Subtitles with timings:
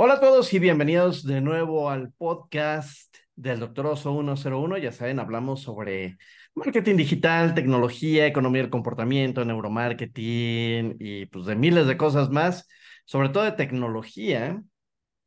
[0.00, 4.78] Hola a todos y bienvenidos de nuevo al podcast del Doctor Oso 101.
[4.78, 6.18] Ya saben, hablamos sobre
[6.54, 12.68] marketing digital, tecnología, economía del comportamiento, neuromarketing y pues de miles de cosas más,
[13.06, 14.62] sobre todo de tecnología.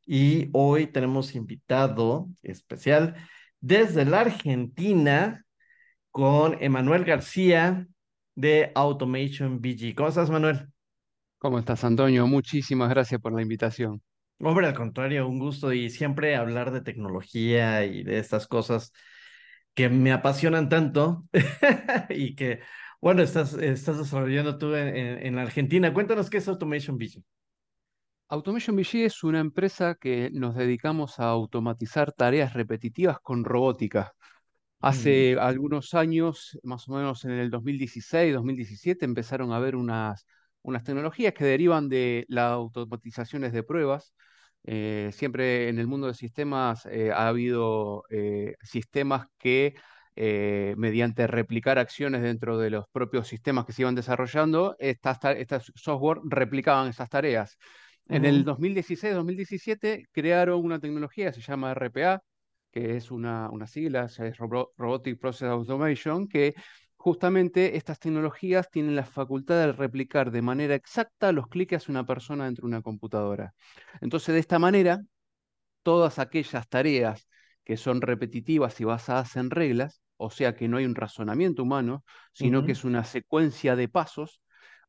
[0.06, 3.14] Y hoy tenemos invitado especial
[3.60, 5.44] desde la Argentina
[6.10, 7.86] con Emanuel García
[8.34, 9.94] de Automation BG.
[9.94, 10.66] ¿Cómo estás, Manuel?
[11.36, 12.26] ¿Cómo estás, Antonio?
[12.26, 14.00] Muchísimas gracias por la invitación.
[14.44, 18.92] Hombre, al contrario, un gusto y siempre hablar de tecnología y de estas cosas
[19.72, 21.28] que me apasionan tanto
[22.10, 22.60] y que,
[23.00, 25.94] bueno, estás, estás desarrollando tú en, en, Argentina.
[25.94, 27.24] Cuéntanos qué es Automation Vision.
[28.28, 34.12] Automation VG es una empresa que nos dedicamos a automatizar tareas repetitivas con robótica.
[34.80, 40.26] Hace algunos años, más o menos en el 2016, 2017, empezaron a haber unas,
[40.62, 44.12] unas tecnologías que derivan de las automatizaciones de pruebas,
[44.64, 49.74] eh, siempre en el mundo de sistemas eh, ha habido eh, sistemas que
[50.14, 55.18] mediante replicar acciones dentro de los propios sistemas que se iban desarrollando, estas,
[55.74, 57.56] software replicaban esas tareas.
[58.08, 62.22] En el 2016-2017 crearon una tecnología que se llama RPA,
[62.70, 66.54] que es una, una sigla, es Robotic Process Automation, que
[67.02, 71.90] justamente estas tecnologías tienen la facultad de replicar de manera exacta los clics que hace
[71.90, 73.54] una persona dentro de una computadora.
[74.00, 75.02] Entonces, de esta manera,
[75.82, 77.28] todas aquellas tareas
[77.64, 82.04] que son repetitivas y basadas en reglas, o sea que no hay un razonamiento humano,
[82.32, 84.40] sino que es una secuencia de pasos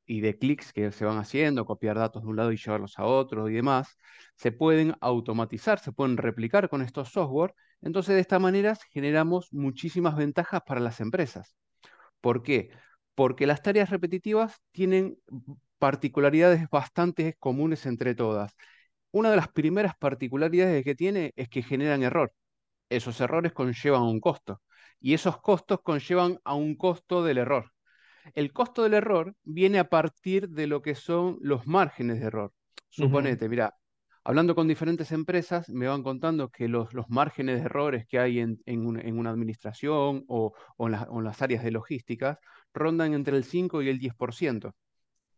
[0.05, 3.05] y de clics que se van haciendo, copiar datos de un lado y llevarlos a
[3.05, 3.97] otro y demás,
[4.35, 7.55] se pueden automatizar, se pueden replicar con estos software.
[7.81, 11.55] Entonces, de esta manera generamos muchísimas ventajas para las empresas.
[12.23, 12.69] ¿Por qué?
[13.15, 15.17] Porque las tareas repetitivas tienen
[15.77, 18.55] particularidades bastante comunes entre todas.
[19.11, 22.31] Una de las primeras particularidades que tiene es que generan error.
[22.87, 24.61] Esos errores conllevan un costo
[25.01, 27.73] y esos costos conllevan a un costo del error.
[28.35, 32.53] El costo del error viene a partir de lo que son los márgenes de error.
[32.87, 33.75] Suponete, mira,
[34.25, 38.39] Hablando con diferentes empresas, me van contando que los, los márgenes de errores que hay
[38.39, 42.39] en, en, una administración o, o, en las áreas de logística
[42.73, 44.73] rondan entre el 5 y el 10%,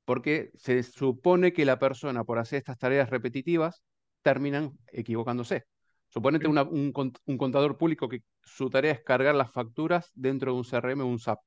[0.05, 3.81] porque se supone que la persona, por hacer estas tareas repetitivas,
[4.21, 5.65] terminan equivocándose.
[6.09, 6.93] Suponete un,
[7.25, 11.07] un, contador público que su tarea es cargar las facturas dentro de un CRM o
[11.07, 11.39] un SAP.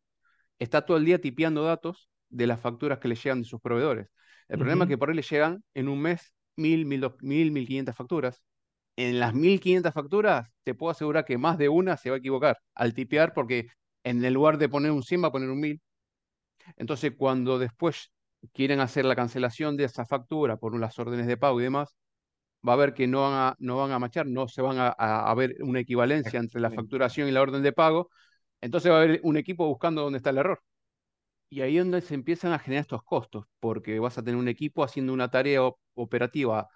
[0.58, 4.08] Está todo el día tipeando datos de las facturas que le llegan de sus proveedores.
[4.48, 7.66] El problema es que por ahí le llegan en un mes mil, mil, mil, mil
[7.66, 8.42] quinientas facturas.
[8.96, 12.18] En las mil quinientas facturas, te puedo asegurar que más de una se va a
[12.18, 13.68] equivocar al tipear, porque
[14.04, 15.80] en el lugar de poner un 100 va a poner un 1000.
[16.76, 18.12] Entonces, cuando después
[18.52, 21.96] quieren hacer la cancelación de esa factura por las órdenes de pago y demás,
[22.66, 24.88] va a ver que no van a, no van a machar, no se van a,
[24.88, 28.10] a, ver una equivalencia entre la facturación y la orden de pago.
[28.60, 30.60] Entonces va a haber un equipo buscando dónde está el error.
[31.50, 34.48] Y ahí es donde se empiezan a generar estos costos, porque vas a tener un
[34.48, 35.62] equipo haciendo una tarea
[36.02, 36.68] operativa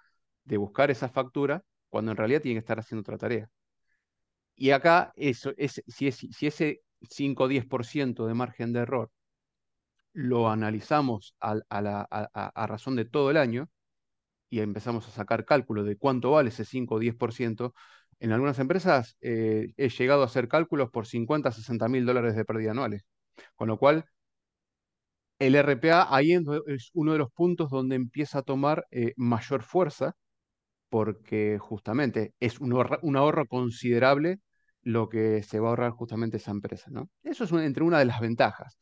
[0.43, 3.49] de buscar esa factura, cuando en realidad tiene que estar haciendo otra tarea.
[4.55, 9.11] Y acá, eso, es, si, si ese 5 o 10% de margen de error
[10.13, 13.69] lo analizamos a, a, razón de todo el año
[14.49, 17.73] y empezamos a sacar cálculos de cuánto vale ese 5 o 10%,
[18.19, 22.45] en algunas empresas eh, he llegado a hacer cálculos por 50, 60 mil dólares de
[22.45, 23.03] pérdida anuales.
[23.55, 24.05] Con lo cual,
[25.39, 26.33] el RPA ahí
[26.67, 30.15] es uno de los puntos donde empieza a tomar eh, mayor fuerza,
[30.89, 32.73] porque justamente es un,
[33.17, 34.39] ahorro, considerable
[34.83, 36.91] lo que se va a ahorrar justamente esa empresa.
[36.91, 37.09] ¿no?
[37.23, 38.77] Eso es entre una de las ventajas.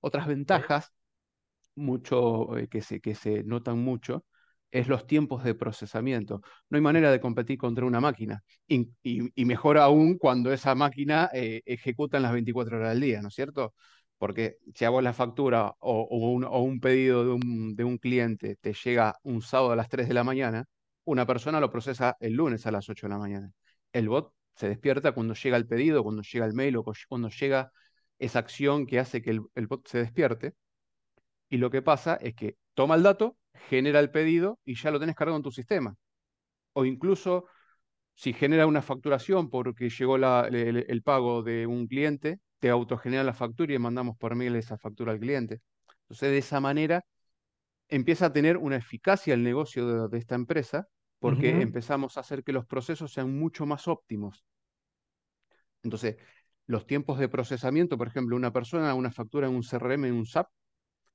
[0.00, 0.92] Otras ventajas,
[1.74, 4.24] mucho, eh, que, se, que se notan mucho,
[4.70, 6.40] es los tiempos de procesamiento.
[6.68, 8.42] No hay manera de competir contra una máquina.
[8.66, 8.88] Y,
[9.44, 13.34] mejor aún cuando esa máquina eh, ejecuta en las 24 horas del día, ¿no es
[13.34, 13.74] cierto?
[14.18, 19.72] Porque si hago la factura o, un, pedido de un, cliente te llega un sábado
[19.72, 20.64] a las 3 de la mañana,
[21.04, 23.52] una persona lo procesa el lunes a las 8 de la mañana.
[23.92, 27.70] El bot se despierta cuando llega el pedido, cuando llega el mail o cuando llega
[28.18, 30.54] esa acción que hace que el, el bot se despierte.
[31.48, 33.36] Y lo que pasa es que toma el dato,
[33.68, 35.94] genera el pedido y ya lo tenés cargado en tu sistema.
[36.72, 37.46] O incluso
[38.16, 43.74] si genera una facturación porque llegó el, pago de un cliente, te autogenera la factura
[43.74, 45.60] y mandamos por mail esa factura al cliente.
[46.02, 47.04] Entonces, de esa manera
[47.88, 50.88] empieza a tener una eficacia el negocio de, esta empresa
[51.20, 54.44] porque empezamos a hacer que los procesos sean mucho más óptimos.
[55.82, 56.16] Entonces,
[56.66, 60.26] los tiempos de procesamiento, por ejemplo, una persona, una factura en un CRM, en un
[60.26, 60.48] SAP,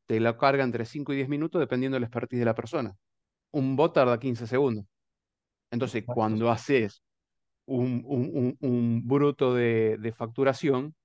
[0.07, 2.95] te la carga entre 5 y 10 minutos dependiendo del expertise de la persona.
[3.51, 4.85] Un bot tarda 15 segundos.
[5.71, 7.03] Entonces, cuando haces
[7.65, 10.95] un, un- un- un bruto de, de facturación,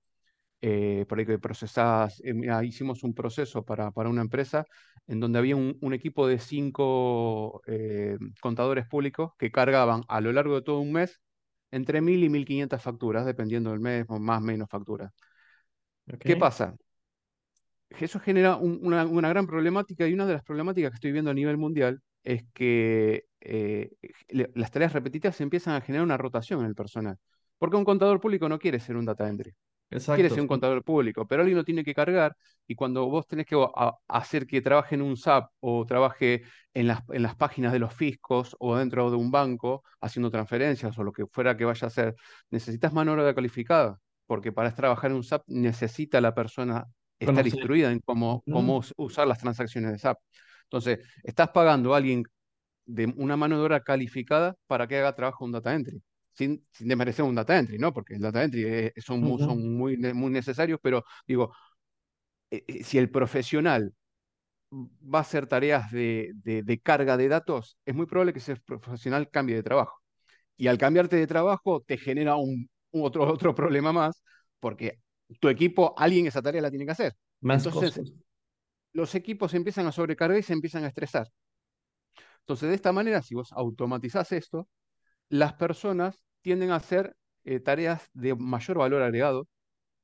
[0.61, 4.65] eh, por ahí que procesás, eh, mira, hicimos un proceso para, para una empresa
[5.07, 10.33] en donde había un, un equipo de cinco eh, contadores públicos que cargaban a lo
[10.33, 11.21] largo de todo un mes
[11.71, 15.13] entre 1.000 y 1.500 facturas, dependiendo del mes, más o menos facturas.
[16.25, 16.77] ¿Qué pasa?
[17.91, 21.31] Eso genera un- una, una gran problemática y una de las problemáticas que estoy viendo
[21.31, 23.91] a nivel mundial es que eh,
[24.29, 27.17] le- las tareas repetitivas empiezan a generar una rotación en el personal.
[27.59, 29.55] Porque un contador público no quiere ser un data entry
[29.89, 30.35] quiere Exacto.
[30.35, 32.37] ser un contador público, pero alguien lo tiene que cargar
[32.67, 33.57] y cuando vos tenés que
[34.09, 36.43] hacer que trabaje en un SAP o trabaje
[36.75, 40.99] en las, en las páginas de los fiscos o dentro de un banco haciendo transferencias
[40.99, 42.15] o lo que fuera que vaya a hacer,
[42.51, 46.87] necesitas mano de obra calificada, porque para trabajar en un SAP necesita la persona
[47.19, 47.55] estar Conocer.
[47.55, 50.19] instruida en cómo, cómo usar las transacciones de SAP.
[50.65, 52.25] Entonces, estás pagando a alguien
[52.87, 56.03] de una mano de obra calificada para que haga trabajo un data entry.
[56.37, 57.93] Sin, sin desmerecer un data entry, ¿no?
[57.95, 59.43] Porque el data entry eh, son, muy, Ujú.
[59.43, 61.53] son muy, muy necesarios, pero digo,
[62.51, 63.95] eh, eh, si el profesional
[64.73, 68.57] va a hacer tareas de, de- de carga de datos, es muy probable que ese
[68.57, 70.03] profesional cambie de trabajo.
[70.57, 74.23] Y al cambiarte de trabajo te genera un, otro, otro problema más,
[74.61, 75.01] porque
[75.41, 77.15] tu equipo, alguien esa tarea la tiene que hacer.
[77.41, 78.13] Más Entonces, costos.
[78.93, 81.29] los equipos se empiezan a sobrecargar y se empiezan a estresar.
[82.41, 84.69] Entonces, de esta manera, si vos automatizás esto,
[85.29, 89.49] las personas tienden a hacer eh, tareas de mayor valor agregado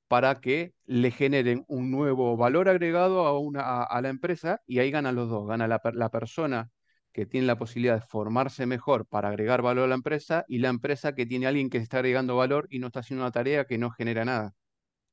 [0.08, 4.78] para que le generen un nuevo valor agregado a, una, a, a la empresa y
[4.80, 5.46] ahí ganan los dos.
[5.48, 6.70] Gana la, la persona
[7.12, 10.68] que tiene la posibilidad de formarse mejor para agregar valor a la empresa y la
[10.68, 13.78] empresa que tiene alguien que está agregando valor y no está haciendo una tarea que
[13.78, 14.54] no genera nada,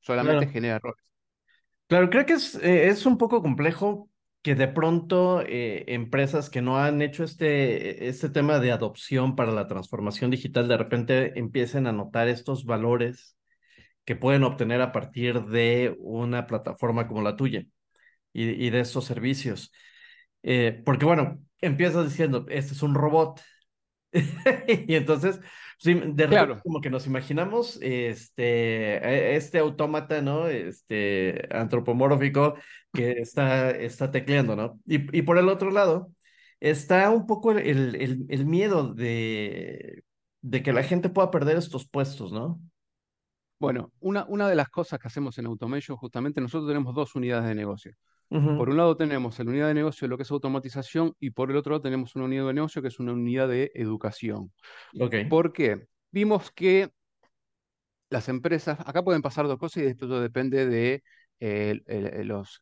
[0.00, 0.48] solamente Claro.
[0.48, 1.04] genera errores.
[1.88, 4.09] Claro, creo que es, eh, es un poco complejo
[4.42, 9.52] que de pronto eh, empresas que no han hecho este, este tema de adopción para
[9.52, 13.36] la transformación digital de repente empiecen a notar estos valores
[14.04, 17.64] que pueden obtener a partir de una plataforma como la tuya
[18.32, 19.72] y, de estos servicios.
[20.42, 23.40] Eh, porque bueno, empiezas diciendo, este es un robot,
[24.88, 25.40] Y entonces,
[25.78, 30.48] sí, de repente Claro, como que nos imaginamos este, e- este autómata, ¿no?
[30.48, 32.54] Este antropomórfico
[32.92, 34.80] que está, está tecleando, ¿no?
[34.86, 36.12] Y, y por el otro lado,
[36.60, 40.02] está un poco el, el, el miedo de,
[40.42, 42.60] de que la gente pueda perder estos puestos, ¿no?
[43.58, 47.46] bueno, una, una de las cosas que hacemos en Automation, justamente nosotros tenemos dos unidades
[47.48, 47.92] de negocio.
[48.54, 51.50] Por un lado tenemos la unidad de negocio de lo que es automatización y por
[51.50, 54.52] el otro lado tenemos una unidad de negocio que es una unidad de educación.
[54.98, 55.86] Ok, ¿Por qué?
[56.10, 56.90] Vimos que
[58.10, 61.02] las empresas, acá pueden pasar dos cosas y esto depende de
[61.42, 62.60] eh, el- los,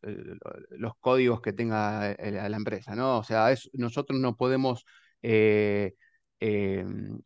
[0.69, 3.17] los códigos que tenga el- la empresa, ¿no?
[3.19, 4.85] O sea, es- nosotros no podemos,
[5.21, 5.95] eh,
[6.39, 6.85] eh,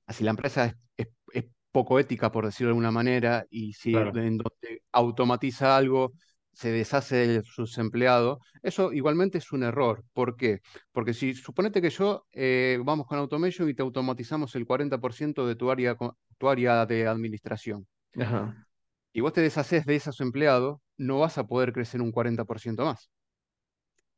[0.09, 3.97] si la empresa es, es- es poco ética, por decirlo de alguna manera, y si
[4.13, 6.13] en donde automatiza algo
[6.53, 10.03] se deshace de sus empleados, eso igualmente es un error.
[10.13, 10.61] ¿Por qué?
[10.91, 15.55] Porque si suponete que yo eh, vamos con Automation y te automatizamos el 40% de
[15.55, 15.97] tu área,
[16.37, 17.87] tu área de administración
[18.19, 18.65] Ajá,
[19.13, 23.09] y vos te deshaces de esos empleados, no vas a poder crecer un 40% más.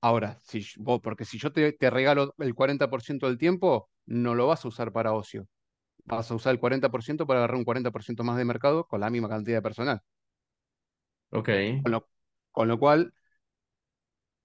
[0.01, 4.47] Ahora, si vos, porque si yo te, te regalo el 40% del tiempo, no lo
[4.47, 5.47] vas a usar para ocio.
[6.05, 9.29] Vas a usar el 40% para agarrar un 40% más de mercado con la misma
[9.29, 10.01] cantidad de personal.
[11.31, 11.49] ok.
[11.81, 12.09] Con lo,
[12.55, 13.13] con lo cual,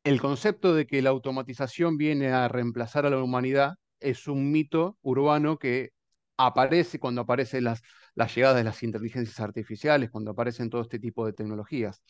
[0.04, 4.96] el concepto de que la automatización viene a reemplazar a la humanidad es un mito
[5.02, 5.90] urbano que
[6.38, 7.82] aparece cuando aparecen las,
[8.14, 12.02] las llegadas de las inteligencias artificiales, cuando aparecen todo este tipo de tecnologías.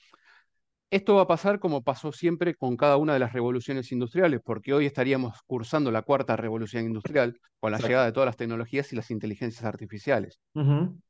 [0.90, 4.73] Esto va a pasar como pasó siempre con cada una de las revoluciones industriales, porque
[4.73, 7.88] hoy estaríamos cursando la cuarta revolución industrial con la Exacto.
[7.88, 10.40] llegada de todas las tecnologías y las inteligencias artificiales.
[10.54, 11.00] Ujú,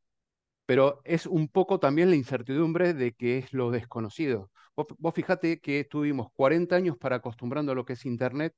[0.71, 4.53] Pero es un poco también la incertidumbre de qué es lo desconocido.
[4.77, 8.55] Vos, vos fijate que tuvimos 40 años para acostumbrando a lo que es Internet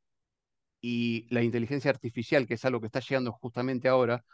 [0.83, 4.25] y la inteligencia artificial, que es algo que está llegando justamente ahora,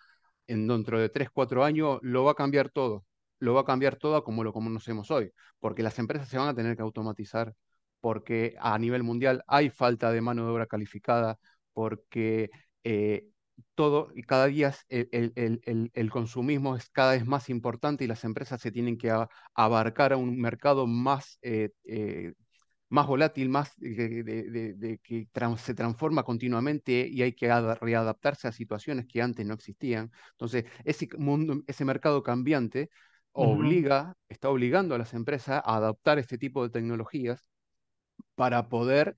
[0.49, 3.05] en dentro de 3 4 años, lo va a cambiar todo.
[3.41, 6.55] Lo va a cambiar todo como lo conocemos hoy, porque las empresas se van a
[6.55, 7.55] tener que automatizar,
[8.01, 11.39] porque a nivel mundial hay falta de mano de obra calificada,
[11.75, 12.51] porque
[12.85, 13.29] eh,
[13.75, 18.05] todo y cada día es- el, el- el- el- consumismo es cada vez más importante
[18.05, 19.13] y las empresas se tienen que
[19.55, 22.35] abarcar a un mercado más eh, eh,
[22.91, 24.23] más volátil, más de,
[24.77, 29.45] de- que tran- se transforma continuamente y hay que ada- readaptarse a situaciones que antes
[29.47, 30.11] no existían.
[30.33, 32.91] Entonces, ese mundo, ese mercado cambiante
[33.33, 37.49] obliga, está obligando a las empresas a adaptar este tipo de tecnologías
[38.35, 39.17] para poder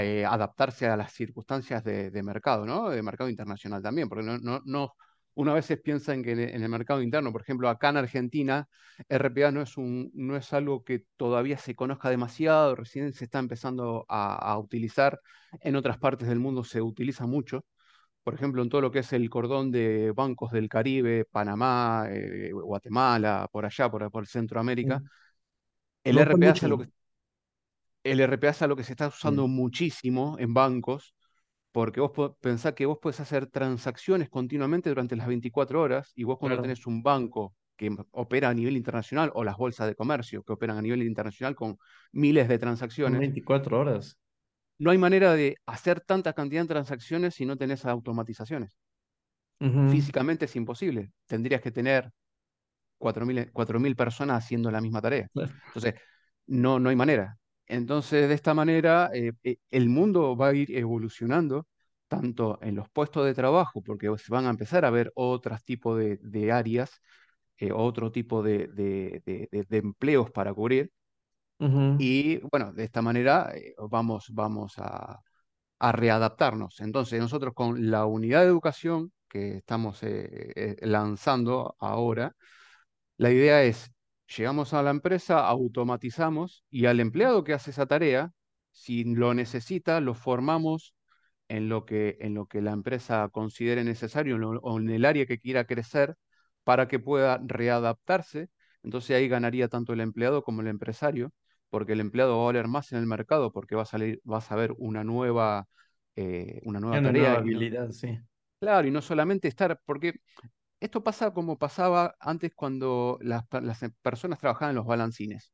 [0.00, 2.88] eh, adaptarse a las circunstancias de, de mercado, ¿no?
[2.88, 4.94] De mercado internacional también, porque no, no, no,
[5.34, 8.68] Una vez piensa en que en el mercado interno, por ejemplo, acá en Argentina,
[9.08, 13.38] RPA no es, un, no es algo que todavía se conozca demasiado, recién se está
[13.38, 15.20] empezando a, utilizar.
[15.60, 17.64] En otras partes del mundo se utiliza mucho.
[18.22, 22.50] Por ejemplo, en todo lo que es el cordón de bancos del Caribe, Panamá, eh,
[22.52, 25.02] Guatemala, por allá, por, por Centroamérica,
[26.04, 26.88] el No RPA es algo que,
[28.04, 31.14] el RPA es algo que se está usando Sí, muchísimo en bancos
[31.72, 36.38] porque vos pensás que vos podés hacer transacciones continuamente durante las 24 horas y vos
[36.38, 36.62] cuando claro.
[36.62, 40.78] tenés un banco que opera a nivel internacional o las bolsas de comercio que operan
[40.78, 41.78] a nivel internacional con
[42.12, 44.16] miles de transacciones, 24 horas.
[44.78, 48.76] no hay manera de hacer tanta cantidad de transacciones si no tenés automatizaciones.
[49.84, 51.12] Físicamente es imposible.
[51.26, 52.10] Tendrías que tener
[52.98, 55.28] 4.000 4.000 personas haciendo la misma tarea.
[55.68, 55.94] Entonces,
[56.48, 57.38] no, no hay manera.
[57.72, 61.66] Entonces, de esta manera, eh, eh, el mundo va a ir evolucionando
[62.06, 65.98] tanto en los puestos de trabajo, porque se van a empezar a ver otros tipos
[65.98, 67.00] de, de áreas,
[67.56, 69.22] eh, otro tipo de,
[69.70, 70.92] empleos para cubrir.
[71.98, 75.20] Y bueno, de esta manera eh, vamos, vamos a,
[75.78, 76.80] a readaptarnos.
[76.80, 80.00] Entonces, nosotros con la unidad de educación que estamos
[80.82, 82.34] lanzando ahora,
[83.18, 83.90] la idea es,
[84.36, 88.32] llegamos a la empresa, automatizamos y al empleado que hace esa tarea,
[88.70, 90.94] si lo necesita, lo formamos
[91.48, 95.04] en lo que, en lo que la empresa considere necesario en lo- o en el
[95.04, 96.16] área que quiera crecer
[96.64, 98.48] para que pueda readaptarse.
[98.82, 101.32] Entonces ahí ganaría tanto el empleado como el empresario,
[101.70, 104.38] porque el empleado va a valer más en el mercado porque va a salir, va
[104.38, 105.66] a saber una nueva,
[106.16, 108.18] eh, una nueva nueva tarea no, habilidad, sí.
[108.60, 110.14] claro, y no solamente estar, porque
[110.84, 115.52] esto pasa como pasaba antes cuando las, per- las personas trabajaban en los balancines.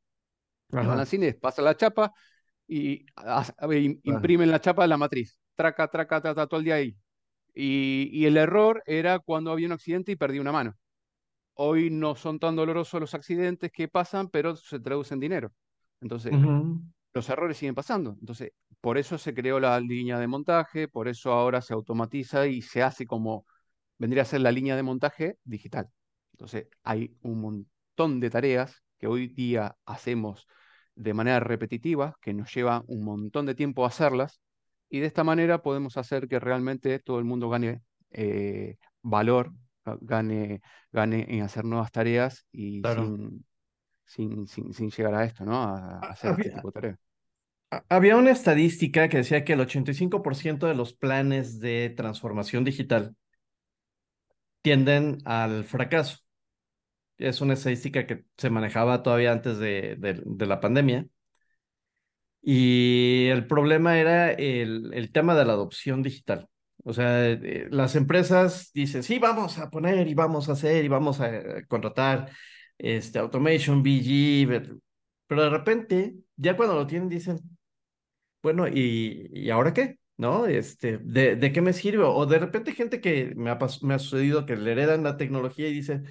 [0.79, 2.13] Los balancines pasa la chapa
[2.67, 3.45] y a
[4.03, 5.39] imprimen la chapa de la matriz.
[5.55, 6.97] Traca, traca, traca, todo el día ahí.
[7.55, 10.75] Y, y el error era cuando había un accidente y perdí una mano.
[11.55, 15.53] Hoy no son tan dolorosos los accidentes que pasan, pero se traducen en dinero.
[16.01, 16.37] Entonces,
[17.13, 18.17] los errores siguen pasando.
[18.19, 22.61] Entonces, por eso se creó la línea de montaje, por eso ahora se automatiza y
[22.61, 23.45] se hace como
[23.99, 25.89] vendría a ser la línea de montaje digital.
[26.33, 30.47] Entonces, hay un montón de tareas que hoy día hacemos
[30.95, 34.41] de manera repetitiva, que nos lleva un montón de tiempo hacerlas,
[34.89, 39.53] y de esta manera podemos hacer que realmente todo el mundo gane eh, valor,
[40.01, 43.17] gane, gane en hacer nuevas tareas y Claro.
[43.17, 43.45] sin,
[44.05, 45.55] sin, sin, sin llegar a esto, ¿no?
[45.63, 46.99] A, a Ha- hacer este tipo de tareas.
[47.71, 53.15] ha- había una estadística que decía que el 85% de los planes de transformación digital
[54.61, 56.19] tienden al fracaso.
[57.17, 59.97] Es una estadística que se manejaba todavía antes de,
[60.39, 61.05] la pandemia.
[62.41, 66.47] Y el problema era el, tema de la adopción digital.
[66.83, 70.87] O sea, eh, las empresas dicen, sí, vamos a poner y vamos a hacer y
[70.87, 72.29] vamos a eh, contratar
[72.77, 74.79] este, automation, BG,
[75.27, 77.39] pero de repente, ya cuando lo tienen, dicen,
[78.41, 79.98] bueno, ¿y, y ahora qué?
[80.19, 80.45] ¿No?
[80.47, 82.03] Este, ¿de, de qué me sirve?
[82.03, 85.69] O de repente gente que me ha, me ha sucedido que le heredan la tecnología
[85.69, 86.03] y dice,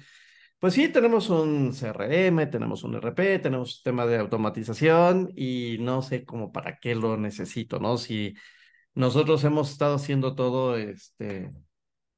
[0.59, 6.01] pues sí, tenemos un CRM, tenemos un RP, tenemos un sistema de automatización y no
[6.01, 7.97] sé cómo para qué lo necesito, ¿no?
[7.97, 8.35] Si
[8.95, 11.51] nosotros hemos estado haciendo todo, este,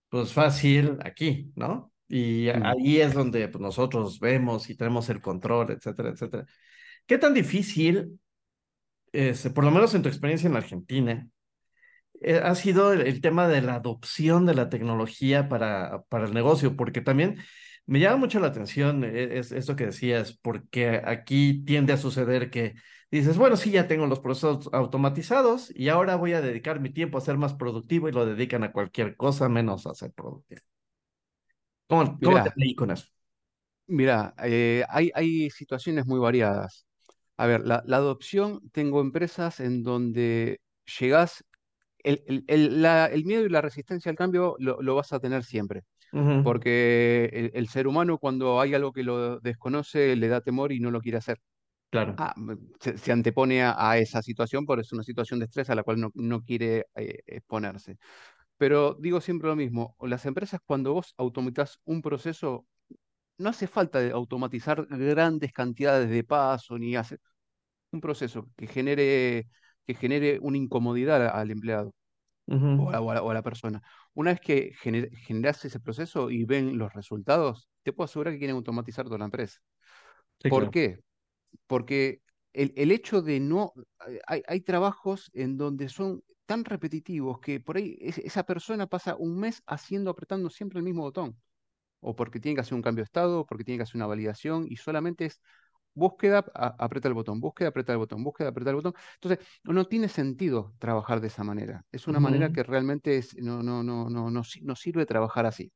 [0.09, 1.93] pues fácil aquí, ¿no?
[2.07, 2.63] Y Mm.
[2.65, 6.45] ahí es donde pues, nosotros vemos y tenemos el control, etcétera, etcétera.
[7.07, 8.19] ¿Qué tan difícil,
[9.11, 11.27] este, por lo menos en tu experiencia en Argentina,
[12.43, 16.75] ha sido el, el tema de la adopción de la tecnología para, para el negocio,
[16.75, 17.39] porque también
[17.85, 22.49] me llama mucho la atención eh, es, esto que decías, porque aquí tiende a suceder
[22.49, 22.75] que
[23.11, 27.17] dices, bueno, sí, ya tengo los procesos automatizados y ahora voy a dedicar mi tiempo
[27.17, 30.61] a ser más productivo y lo dedican a cualquier cosa menos a ser productivo.
[31.87, 33.05] ¿Cómo, cómo te Mirá, leí con eso?
[33.87, 36.85] Mira, eh, hay, hay situaciones muy variadas.
[37.37, 40.61] A ver, la, la adopción, tengo empresas en donde
[40.99, 41.43] llegás,
[42.03, 45.19] el, el- el- la- el miedo y la resistencia al cambio lo, lo vas a
[45.19, 45.83] tener siempre,
[46.41, 50.91] porque el, ser humano cuando hay algo que lo desconoce le da temor y no
[50.91, 51.39] lo quiere hacer.
[51.89, 52.17] claro.
[52.17, 52.33] Ah,
[52.79, 55.83] se, se antepone a, a esa situación, porque es una situación de estrés a la
[55.83, 57.97] cual no, no quiere eh, exponerse.
[58.57, 62.65] Pero digo siempre lo mismo, las empresas cuando vos automatizás un proceso
[63.37, 67.19] no hace falta automatizar grandes cantidades de pasos ni hacer
[67.91, 69.47] un proceso que genere,
[69.87, 71.93] que genere una incomodidad a- al empleado
[72.75, 73.81] o a, Ujú, la, o a o a la persona.
[74.13, 78.39] Una vez que gener- generas ese proceso y ven los resultados, te puedo asegurar que
[78.39, 79.59] quieren automatizar toda la empresa.
[80.39, 80.71] Sí, ¿Por claro.
[80.71, 80.99] qué?
[81.67, 82.21] Porque
[82.53, 83.73] el, el hecho de no...
[84.27, 89.39] Hay, hay trabajos en donde son tan repetitivos que por ahí esa persona pasa un
[89.39, 91.39] mes haciendo, apretando siempre el mismo botón.
[92.01, 94.07] O porque tiene que hacer un cambio de estado, o porque tiene que hacer una
[94.07, 95.41] validación y solamente es
[95.93, 98.93] búsqueda, aprieta el botón, búsqueda, aprieta el botón, búsqueda, aprieta el botón.
[99.15, 101.83] Entonces, no tiene sentido trabajar de esa manera.
[101.91, 105.71] Es una manera que realmente es, no, no, no, no, no, sirve trabajar así.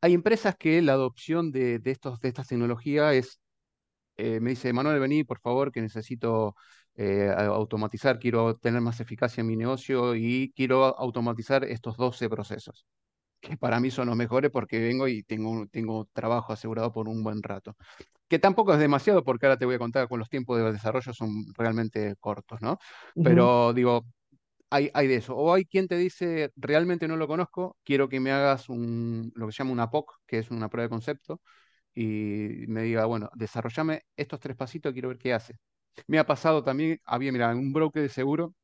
[0.00, 3.40] Hay empresas que la adopción de, estos, de estas tecnologías es,
[4.16, 6.54] eh, me dice, Manuel, vení, por favor, que necesito
[6.94, 12.86] eh, automatizar, quiero tener más eficacia en mi negocio y quiero automatizar estos 12 procesos,
[13.40, 17.22] que para mí son los mejores porque vengo y tengo, tengo trabajo asegurado por un
[17.24, 17.76] buen rato
[18.30, 21.12] que tampoco es demasiado porque ahora te voy a contar con los tiempos de desarrollo
[21.12, 22.78] son realmente cortos, ¿no?
[23.24, 24.06] Pero digo,
[24.70, 25.36] hay, hay, de eso.
[25.36, 29.46] O hay quien te dice, realmente no lo conozco, quiero que me hagas un, lo
[29.46, 31.40] que se llama una POC, que es una prueba de concepto,
[31.94, 35.56] y me diga, bueno, desarrollame estos tres pasitos, quiero ver qué hace.
[36.06, 38.54] Me ha pasado también, había, mira, un broker de seguro.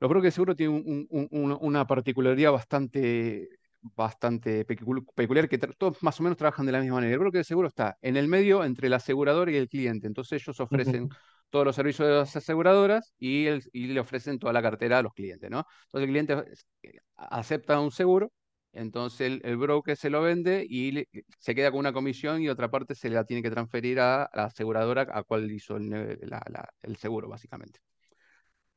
[0.00, 6.36] Los brokers de seguro tienen una particularidad bastante bastante peculiar, que todos más o menos
[6.36, 7.12] trabajan de la misma manera.
[7.12, 10.06] El broker de seguro está en el medio entre el asegurador y el cliente.
[10.06, 11.08] Entonces ellos ofrecen
[11.50, 15.50] todos los servicios de las aseguradoras y, le ofrecen toda la cartera a los clientes,
[15.50, 15.66] ¿no?
[15.86, 16.34] Entonces el cliente
[16.82, 18.32] eh, acepta un seguro,
[18.72, 21.04] entonces el, broker se lo vende y
[21.38, 24.44] se queda con una comisión y otra parte se la tiene que transferir a, la
[24.44, 27.80] aseguradora a cual hizo el seguro, básicamente.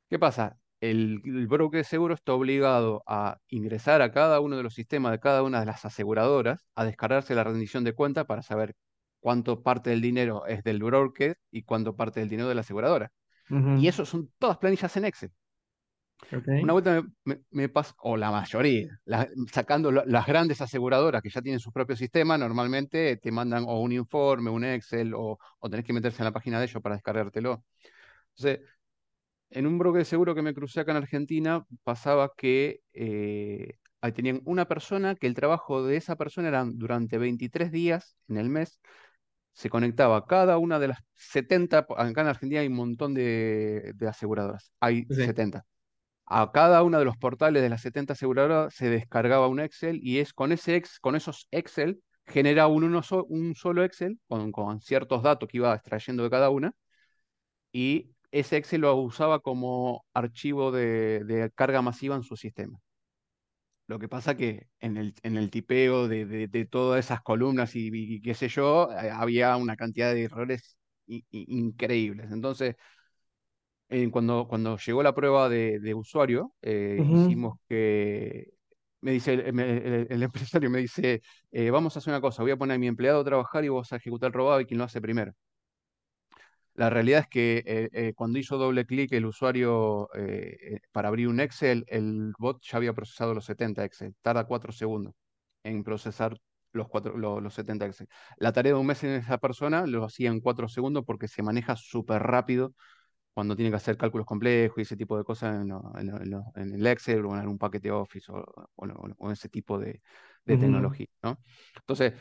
[0.10, 0.58] ¿Qué pasa?
[0.84, 5.20] El, broker de seguro está obligado a ingresar a cada uno de los sistemas de
[5.20, 8.76] cada una de las aseguradoras, a descargarse la rendición de cuenta para saber
[9.22, 13.12] cuánto parte del dinero es del broker y cuánto parte del dinero de la aseguradora.
[13.78, 15.32] Y eso son todas planillas en Excel.
[16.32, 17.04] Una vuelta
[17.52, 19.00] me, pasa, o la mayoría,
[19.52, 23.92] sacando las grandes aseguradoras que ya tienen sus propios sistemas, normalmente te mandan o un
[23.92, 27.64] informe, un Excel, o, o tenés que meterse en la página de ellos para descargártelo.
[28.36, 28.68] Entonces,
[29.54, 34.12] en un broker de seguro que me crucé acá en Argentina, pasaba que eh, ahí
[34.12, 38.50] tenían una persona que el trabajo de esa persona era durante 23 días en el
[38.50, 38.80] mes,
[39.54, 43.94] se conectaba a cada una de las 70, acá en Argentina hay un montón de,
[44.08, 45.64] aseguradoras, hay 70.
[46.26, 50.20] A cada uno de los portales de las 70 aseguradoras se descargaba un Excel y
[50.20, 55.22] es con, ese ex, con esos Excel generaba un, un solo Excel con, con ciertos
[55.22, 56.74] datos que iba extrayendo de cada una
[57.72, 62.80] y ese Excel lo usaba como archivo de, carga masiva en su sistema.
[63.88, 68.34] Lo que pasa que en el, en el tipeo de, todas esas columnas y, qué
[68.34, 72.32] sé yo, eh, había una cantidad de errores increíbles.
[72.32, 72.76] Entonces,
[74.12, 78.54] cuando, cuando llegó la prueba de, usuario, eh, hicimos que
[79.02, 79.44] me dice el,
[80.24, 83.22] empresario me dice, eh, vamos a hacer una cosa, voy a poner a mi empleado
[83.22, 85.34] a trabajar y vos a ejecutar el robado y quien lo hace primero.
[86.76, 91.28] La realidad es que eh, eh, cuando hizo doble clic el usuario eh, para abrir
[91.28, 94.16] un Excel, el bot ya había procesado los 70 Excel.
[94.22, 95.14] Tarda 4 segundos
[95.64, 96.38] en procesar
[96.72, 98.08] los, los, 70 Excel.
[98.38, 101.44] La tarea de un mes en esa persona lo hacía en 4 segundos porque se
[101.44, 102.74] maneja súper rápido
[103.34, 107.34] cuando tiene que hacer cálculos complejos y ese tipo de cosas en, el Excel o
[107.34, 110.02] en algún paquete Office o, ese tipo de,
[110.46, 111.08] tecnología.
[111.22, 111.40] ¿no?
[111.76, 112.14] Entonces,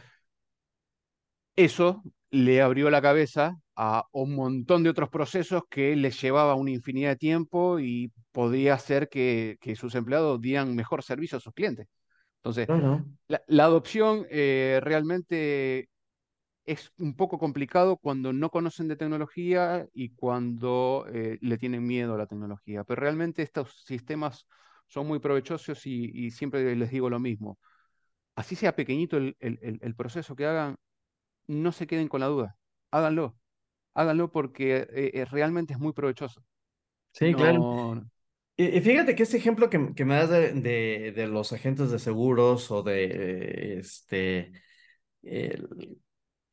[1.57, 6.71] eso le abrió la cabeza a un montón de otros procesos que les llevaba una
[6.71, 11.87] infinidad de tiempo y podía hacer que, sus empleados dieran mejor servicio a sus clientes.
[12.37, 12.69] Entonces,
[13.29, 15.89] la, adopción eh, realmente
[16.65, 22.15] es un poco complicado cuando no conocen de tecnología y cuando eh, le tienen miedo
[22.15, 22.85] a la tecnología.
[22.85, 24.47] Pero realmente estos sistemas
[24.87, 27.59] son muy provechosos y, siempre les digo lo mismo.
[28.35, 30.77] Así sea pequeñito el proceso que hagan,
[31.47, 32.57] no se queden con la duda,
[32.91, 33.37] háganlo,
[33.95, 36.45] háganlo porque eh, eh, realmente es muy provechoso.
[37.13, 38.05] Sí, claro.
[38.57, 43.79] Y, fíjate que ese ejemplo que, me das de, los agentes de seguros o de
[43.79, 44.53] este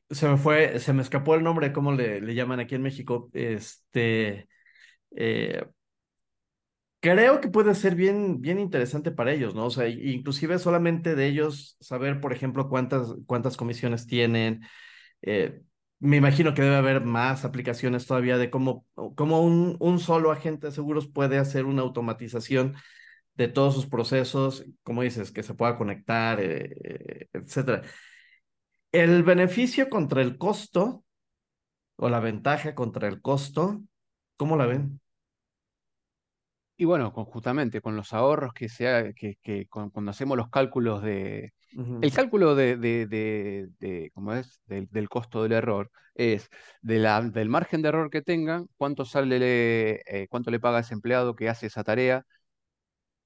[0.10, 3.30] se me fue, se me escapó el nombre, ¿cómo le, le llaman aquí en México?
[3.34, 4.48] Este
[5.16, 5.64] eh,
[7.00, 9.66] creo que puede ser bien, bien interesante para ellos, ¿no?
[9.68, 14.62] O sea, inclusive solamente de ellos saber, por ejemplo, cuántas, cuántas comisiones tienen.
[15.22, 15.62] Eh,
[16.00, 18.86] me imagino que debe haber más aplicaciones todavía de cómo,
[19.16, 22.76] cómo un, un solo agente de seguros puede hacer una automatización
[23.36, 27.84] de todos sus procesos, como dices, que se pueda conectar, eh, etcétera.
[28.92, 31.04] El beneficio contra el costo
[31.96, 33.82] o la ventaja contra el costo,
[34.38, 35.00] ¿cómo la ven?
[36.78, 41.54] Y bueno, justamente con los ahorros que, sea, que, que cuando hacemos los cálculos de,
[42.02, 44.62] El cálculo de, de, de, ¿cómo es?
[44.66, 46.50] Del, costo del error es
[46.82, 51.36] la, del margen de error que tengan, cuánto sale, eh, cuánto le paga ese empleado
[51.36, 52.26] que hace esa tarea,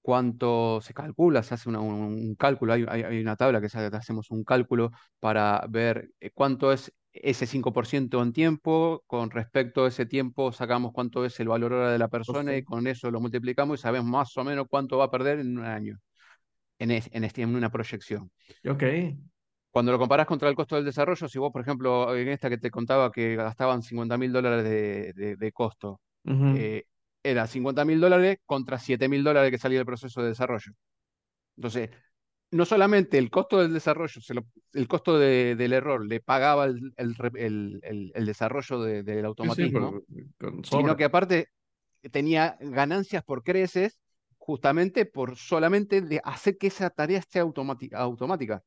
[0.01, 4.91] cuánto se calcula, se hace un, cálculo, hay, hay, una tabla que hacemos un cálculo
[5.19, 10.91] para ver eh, cuánto es ese 5% en tiempo, con respecto a ese tiempo sacamos
[10.93, 14.10] cuánto es el valor hora de la persona y con eso lo multiplicamos y sabemos
[14.10, 15.99] más o menos cuánto va a perder en un año,
[16.79, 18.31] en, en, este, en una proyección.
[18.67, 18.83] Ok.
[19.71, 22.59] Cuando lo comparas contra el costo del desarrollo, si vos, por ejemplo, en esta que
[22.59, 26.83] te contaba que gastaban 50 mil dólares de, de, costo, eh,
[27.23, 30.73] era 50 mil dólares contra 7 mil dólares que salía del proceso de desarrollo.
[31.57, 31.89] Entonces,
[32.51, 34.21] no solamente el costo del desarrollo,
[34.73, 40.01] el costo del error le pagaba el, desarrollo del automatismo,
[40.63, 41.47] sino que aparte
[42.12, 43.97] tenía ganancias por creces
[44.45, 48.62] justamente por solamente de hacer que esa tarea esté automática.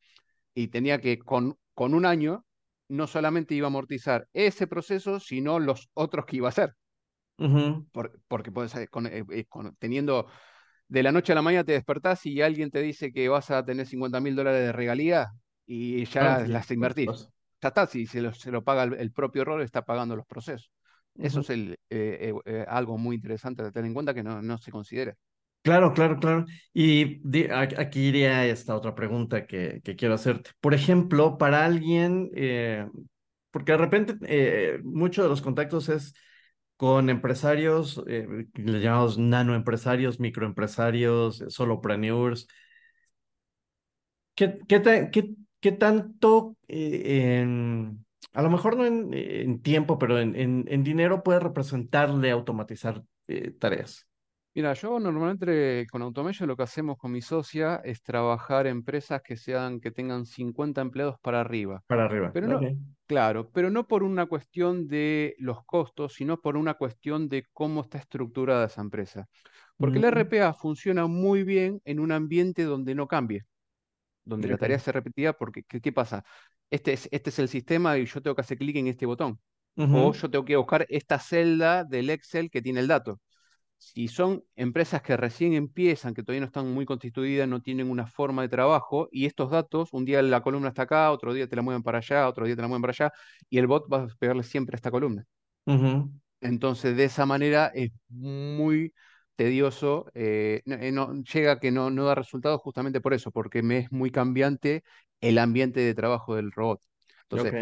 [0.55, 2.47] Y tenía que, con, con un año,
[2.89, 6.73] no solamente iba a amortizar ese proceso, sino los otros que iba a hacer.
[8.27, 9.45] porque puedes, eh, eh,
[9.79, 10.27] teniendo
[10.89, 13.63] de la noche a la mañana te despertás y alguien te dice que vas a
[13.63, 15.29] tener 50 mil dólares de regalía
[15.67, 17.29] y ya las invertís.
[17.61, 20.71] Ya está, si se lo, se lo paga el, propio rol, está pagando los procesos.
[21.17, 24.57] Eso es el, eh, eh, algo muy interesante de tener en cuenta que no, no
[24.57, 25.15] se considera.
[25.67, 26.47] Claro, claro, claro.
[26.73, 27.21] Y
[27.77, 30.51] aquí iría esta otra pregunta que, quiero hacerte.
[30.61, 32.87] Por ejemplo, para alguien, eh,
[33.51, 36.15] porque de repente muchos de los contactos es
[36.77, 42.47] con empresarios, eh, les llamamos nanoempresarios, microempresarios, solopreneurs.
[44.37, 47.45] ¿Qué, qué, tanto, eh,
[48.35, 54.07] a lo mejor no en, tiempo, pero en, dinero puede representarle automatizar eh, tareas?
[54.57, 59.37] Mira, yo normalmente con Automation lo que hacemos con mi socia es trabajar empresas que
[59.37, 61.85] sean, que tengan 50 empleados para arriba.
[61.87, 62.31] Para arriba.
[62.33, 62.61] Pero no,
[63.05, 67.83] claro, pero no por una cuestión de los costos, sino por una cuestión de cómo
[67.83, 69.29] está estructurada esa empresa.
[69.77, 73.45] Porque el RPA funciona muy bien en un ambiente donde no cambie,
[74.25, 76.25] donde la tarea se repetía, porque ¿qué, pasa?
[76.71, 79.39] Este es, este es el sistema y yo tengo que hacer clic en este botón.
[79.77, 83.21] O yo tengo que buscar esta celda del Excel que tiene el dato
[83.79, 88.07] si son empresas que recién empiezan, que todavía no están muy constituidas, no tienen una
[88.07, 91.57] forma de trabajo, y estos datos, un día la columna está acá, otro día te
[91.57, 93.13] la mueven para allá, otro día te la mueven para allá,
[93.51, 95.25] y el bot va a pegarle siempre a esta columna.
[96.41, 98.95] Entonces, de esa manera es muy
[99.37, 103.79] tedioso, eh, eh, no, llega que no, no da resultados justamente por eso, porque me
[103.79, 104.85] es muy cambiante
[105.21, 106.81] el ambiente de trabajo del robot.
[107.23, 107.57] Entonces,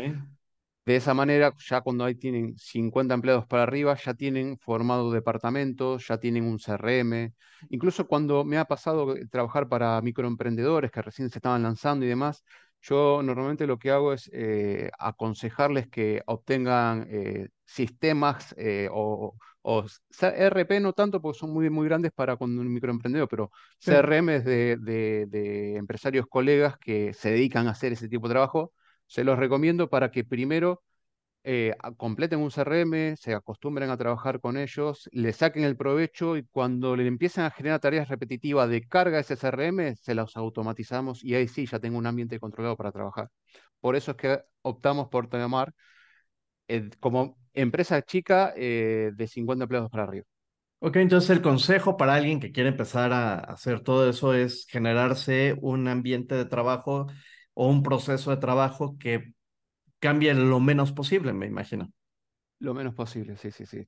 [0.87, 6.07] de esa manera, ya cuando ahí tienen 50 empleados para arriba, ya tienen formado departamentos,
[6.07, 7.33] ya tienen un CRM.
[7.70, 12.44] Incluso cuando me ha pasado trabajar para microemprendedores que recién se estaban lanzando y demás,
[12.83, 19.87] yo normalmente lo que hago es eh, aconsejarles que obtengan eh, sistemas eh, o, o,
[20.20, 24.77] RP no tanto porque son muy, muy grandes para con un microemprendedor, pero CRM de,
[24.77, 28.73] de empresarios colegas que se dedican a hacer ese tipo de trabajo
[29.14, 30.83] se los recomiendo para que primero
[31.44, 36.42] eh, completen un CRM, se acostumbren a trabajar con ellos, le saquen el provecho y
[36.50, 41.37] cuando le empiecen a generar tareas repetitivas de carga ese CRM, se las automatizamos y
[41.37, 43.29] ahí sí ya tengo un ambiente controlado para trabajar.
[43.79, 45.72] Por eso es que optamos por tomar
[46.66, 50.24] eh, como empresa chica eh, de 50 empleados para arriba.
[50.81, 55.57] Ok, entonces el consejo para alguien que quiere empezar a hacer todo eso es generarse
[55.61, 57.07] un ambiente de trabajo
[57.55, 59.33] o un proceso de trabajo que
[59.99, 61.90] cambie lo menos posible, me imagino.
[62.59, 63.87] Lo menos posible, sí, sí, sí.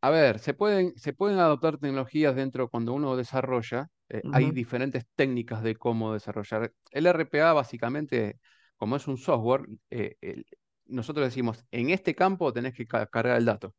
[0.00, 3.88] A ver, se pueden, se pueden adoptar tecnologías dentro cuando uno desarrolla.
[4.08, 6.72] Eh, hay diferentes técnicas de cómo desarrollar.
[6.90, 8.38] El RPA, básicamente,
[8.76, 10.16] como es un software, eh,
[10.86, 13.74] nosotros decimos, en este campo tenés que cargar el dato.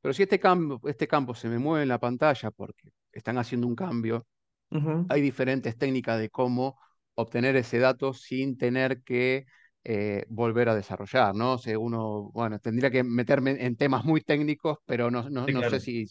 [0.00, 3.66] Pero si este campo, este campo se me mueve en la pantalla porque están haciendo
[3.66, 4.26] un cambio,
[5.08, 6.78] hay diferentes técnicas de cómo
[7.14, 9.46] obtener ese dato sin tener que
[9.84, 11.54] eh, volver a desarrollar, ¿no?
[11.54, 16.06] O uno, bueno, tendría que meterme en temas muy técnicos, pero no, no, sé si,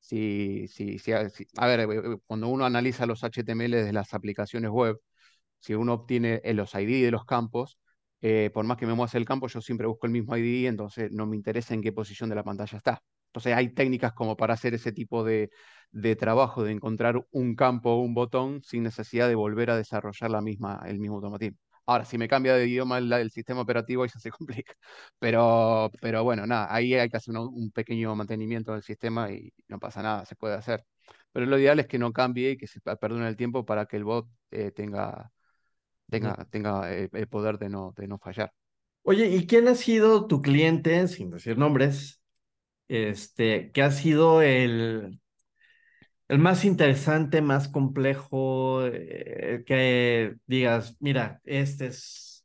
[0.00, 4.98] si, si, si, a ver, eh, cuando uno analiza los HTML de las aplicaciones web,
[5.60, 7.78] si uno obtiene los ID de los campos,
[8.20, 11.12] eh, por más que me mueva el campo, yo siempre busco el mismo ID, entonces
[11.12, 13.02] no me interesa en qué posición de la pantalla está.
[13.28, 15.50] Entonces hay técnicas como para hacer ese tipo de,
[15.94, 20.30] de trabajo, de encontrar un campo o un botón sin necesidad de volver a desarrollar
[20.30, 21.58] la misma, el mismo automatismo.
[21.86, 24.74] Ahora, si me cambia de idioma el, sistema operativo, ya se complica.
[25.18, 29.78] Pero, pero bueno, nada, ahí hay que hacer un, pequeño mantenimiento del sistema y no
[29.78, 30.84] pasa nada, se puede hacer.
[31.32, 33.96] Pero lo ideal es que no cambie y que se perdone el tiempo para que
[33.96, 35.30] el bot eh, tenga,
[36.08, 38.52] tenga, tenga eh, el poder de no, de no fallar.
[39.02, 42.20] Oye, ¿y quién ha sido tu cliente, sin decir nombres,
[42.88, 45.20] este, que ha sido el,
[46.28, 52.44] el más interesante, más complejo, eh, que digas, mira, este es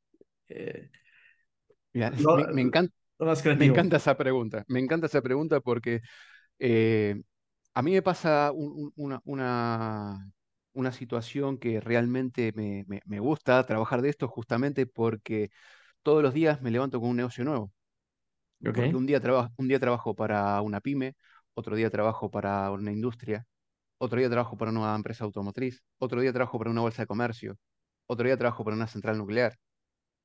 [0.50, 0.90] eh,
[1.94, 2.94] Mira, lo, me, me encanta,
[3.56, 4.64] me encanta esa pregunta.
[4.68, 6.02] Me encanta esa pregunta porque
[6.60, 7.22] eh,
[7.74, 10.32] a mí me pasa un- un- una, una,
[10.74, 15.52] una situación que realmente me, me- me gusta trabajar de esto justamente porque
[16.04, 17.74] todos los días me levanto con un negocio nuevo.
[18.64, 19.22] Porque Ok, un día,
[19.58, 21.16] un día trabajo para una pyme,
[21.54, 23.46] otro día trabajo para una industria,
[24.00, 27.58] otro día trabajo para una empresa automotriz, otro día trabajo para una bolsa de comercio,
[28.08, 29.58] otro día trabajo para una central nuclear.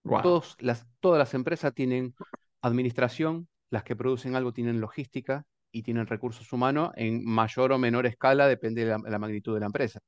[0.04, 0.22] wow.
[0.22, 2.14] Todos las, todas las empresas tienen
[2.62, 8.06] administración, las que producen algo tienen logística y tienen recursos humanos en mayor o menor
[8.06, 10.00] escala, depende de la, la magnitud de la empresa.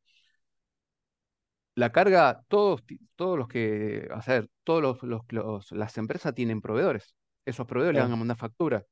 [1.74, 2.82] La carga, todos,
[3.16, 7.14] todos los que, o sea, todos los, los- los- las empresas tienen proveedores.
[7.44, 8.84] Esos proveedores le van a mandar factura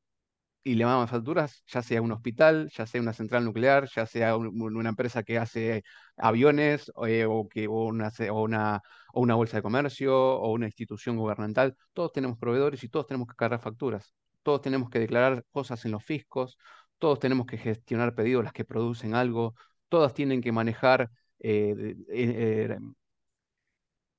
[0.65, 4.37] y le mandan facturas, ya sea un hospital, ya sea una central nuclear, ya sea
[4.37, 5.85] un- un- una empresa que hace
[6.17, 8.81] aviones o, eh, o que, una, o una,
[9.13, 11.77] o una bolsa de comercio o una institución gubernamental.
[11.93, 14.15] Todos tenemos proveedores y todos tenemos que cargar facturas.
[14.43, 16.59] Todos tenemos que declarar cosas en los fiscos,
[16.99, 19.55] todos tenemos que gestionar pedidos, las que producen algo,
[19.89, 22.79] todas tienen que manejar eh, eh,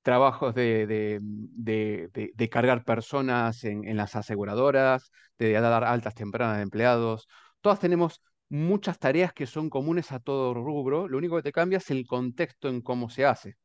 [0.06, 6.14] trabajos de, de- de- de- de cargar personas en, en las aseguradoras, de dar altas
[6.14, 7.28] tempranas de empleados.
[7.60, 11.08] Todas tenemos muchas tareas que son comunes a todo rubro.
[11.08, 13.56] Lo único que te cambia es el contexto en cómo se hace.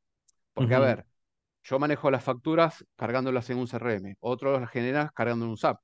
[0.54, 1.06] Porque, a ver,
[1.64, 5.82] yo manejo las facturas cargándolas en un CRM, otro las genera cargando en un SAP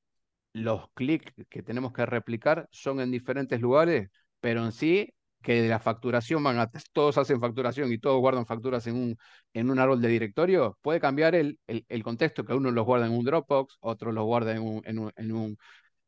[0.53, 5.69] los clics que tenemos que replicar son en diferentes lugares, pero en sí, que de
[5.69, 9.17] la facturación van a, todos hacen facturación y todos guardan facturas en un,
[9.53, 13.05] en un árbol de directorio, puede cambiar el, el, el contexto, que uno los guarda
[13.07, 15.57] en un Dropbox, otro los guarda en un, en un, en un,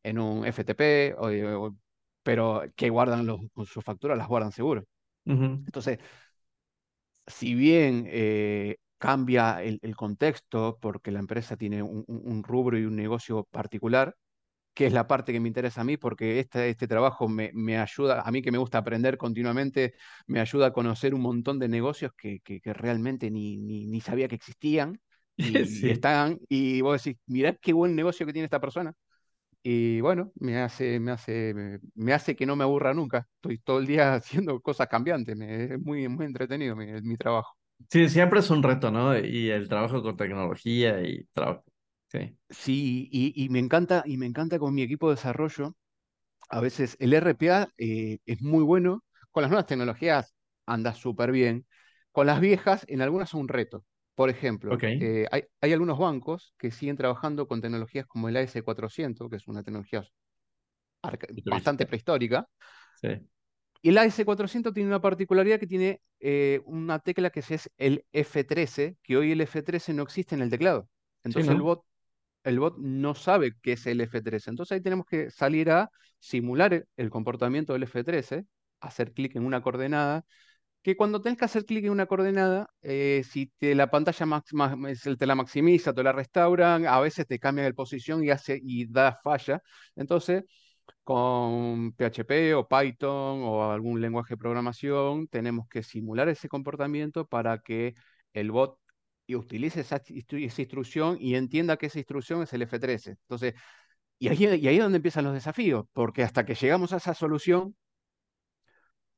[0.04, 1.76] en un FTP, o- o-
[2.24, 4.86] pero que guardan los, con sus facturas, las guardan seguro.
[5.66, 6.00] Entonces,
[7.28, 12.96] si bien eh, cambia el, el contexto porque la empresa tiene un rubro y un
[12.96, 14.16] negocio particular,
[14.74, 17.78] que es la parte que me interesa a mí, porque este, este trabajo me, me
[17.78, 19.94] ayuda, a mí que me gusta aprender continuamente,
[20.28, 24.02] me ayuda a conocer un montón de negocios que, que- que realmente ni, ni, ni
[24.02, 25.00] sabía que existían
[25.42, 25.92] y, y Sí.
[25.92, 28.94] están, y vos decís, mirá qué buen negocio que tiene esta persona.
[29.64, 33.28] Y bueno, me hace, me hace, me, me hace que no me aburra nunca.
[33.36, 37.56] Estoy todo el día haciendo cosas cambiantes, me- es muy, muy entretenido mi, mi trabajo.
[37.90, 39.18] Sí, siempre es un reto, ¿no?
[39.18, 41.64] Y el trabajo con tecnología y trabajo.
[42.12, 42.38] Sí.
[42.50, 45.76] Sí, y, y me encanta, y me encanta con mi equipo de desarrollo
[46.50, 50.36] A veces el RPA eh, es muy bueno, con las nuevas tecnologías
[50.68, 51.68] anda súper bien,
[52.14, 53.86] con las viejas en algunas son un reto.
[54.16, 59.30] Por ejemplo, eh, hay, hay algunos bancos que siguen trabajando con tecnologías como el AS400,
[59.30, 60.04] que es una tecnología
[61.44, 62.48] bastante prehistórica,
[63.02, 63.30] Sí.
[63.82, 68.98] y el AS400 tiene una particularidad que tiene eh, una tecla que es el F13,
[69.04, 70.90] que hoy el F13 no existe en el teclado.
[71.30, 71.84] Sí, Entonces el bot
[72.44, 74.50] el bot no sabe qué es el F13.
[74.50, 78.46] Entonces ahí tenemos que salir a simular el, el comportamiento del F13,
[78.82, 80.26] hacer clic en una coordenada,
[80.82, 84.54] que cuando tenés que hacer clic en una coordenada, eh, si te, la pantalla max-
[85.20, 88.88] te la maximiza, te la restauran, a veces te cambian el posición y, hace, y
[88.92, 89.62] da falla.
[89.96, 90.44] Entonces,
[91.04, 97.60] con PHP o Python o algún lenguaje de programación, tenemos que simular ese comportamiento para
[97.60, 97.96] que
[98.34, 98.78] el bot
[99.30, 103.12] y utilice esa, instru- esa instrucción y entienda que esa instrucción es el F13.
[103.12, 103.54] Entonces,
[104.20, 107.14] y ahí, y ahí es donde empiezan los desafíos, porque hasta que llegamos a esa
[107.16, 107.76] solución,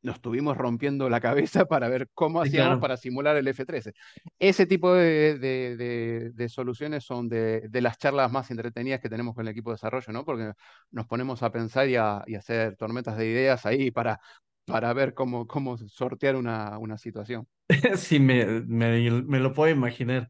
[0.03, 2.79] nos estuvimos rompiendo la cabeza para ver cómo hacíamos claro.
[2.79, 3.93] para simular el F13.
[4.39, 9.09] Ese tipo de, de- de- de soluciones son de, de las charlas más entretenidas que
[9.09, 10.25] tenemos con el equipo de desarrollo, ¿no?
[10.25, 10.53] Porque
[10.91, 14.19] nos ponemos a pensar y a, y a hacer tormentas de ideas ahí para,
[14.65, 17.47] para ver cómo, cómo sortear una, una situación.
[17.97, 20.29] Sí, me, me, me lo puedo imaginar.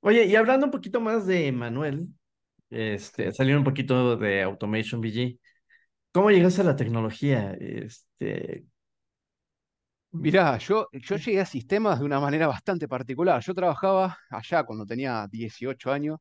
[0.00, 2.08] Oye, y hablando un poquito más de Manuel,
[2.70, 5.40] este, saliendo un poquito de Automation VG,
[6.12, 7.54] ¿cómo llegaste a la tecnología?
[7.60, 8.66] Este,
[10.12, 13.42] Mirá, yo, yo llegué a sistemas de una manera bastante particular.
[13.42, 16.18] Yo trabajaba allá cuando tenía 18 años.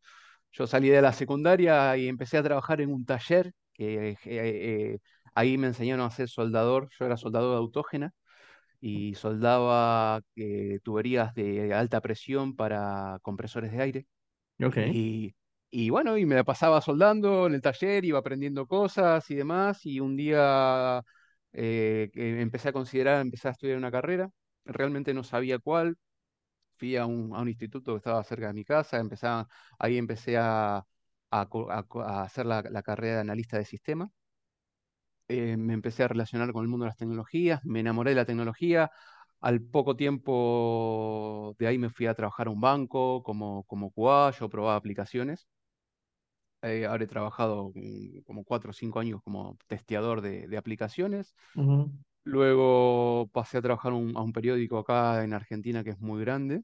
[0.52, 5.00] Yo salí de la secundaria y empecé a trabajar en un taller que eh, eh,
[5.34, 6.90] ahí me enseñaron a ser soldador.
[7.00, 8.14] Yo era soldador de autógena
[8.88, 14.08] y soldaba eh, tuberías de alta presión para compresores de aire.
[14.64, 15.36] ok, Y,
[15.72, 19.86] y bueno, y me la pasaba soldando en el taller, iba aprendiendo cosas y demás,
[19.86, 21.02] y un día
[21.54, 24.30] eh, empecé a considerar, empecé a estudiar una carrera,
[24.66, 25.98] realmente no sabía cuál,
[26.78, 29.28] fui a un, a un instituto que estaba cerca de mi casa, empecé
[29.80, 30.86] ahí empecé a, a
[31.32, 34.10] a hacer la, la carrera de analista de sistemas.
[35.28, 38.26] Eh, me empecé a relacionar con el mundo de las tecnologías, me enamoré de la
[38.26, 38.92] tecnología.
[39.42, 44.32] Al poco tiempo de ahí me fui a trabajar a un banco como, como QA,
[44.32, 45.48] yo probaba aplicaciones.
[46.62, 47.72] Eh, ahora he trabajado
[48.26, 51.36] como cuatro o cinco años como testeador de, de aplicaciones.
[51.56, 51.92] Ujú,
[52.26, 56.64] Luego pasé a trabajar un- a un periódico acá en Argentina que es muy grande.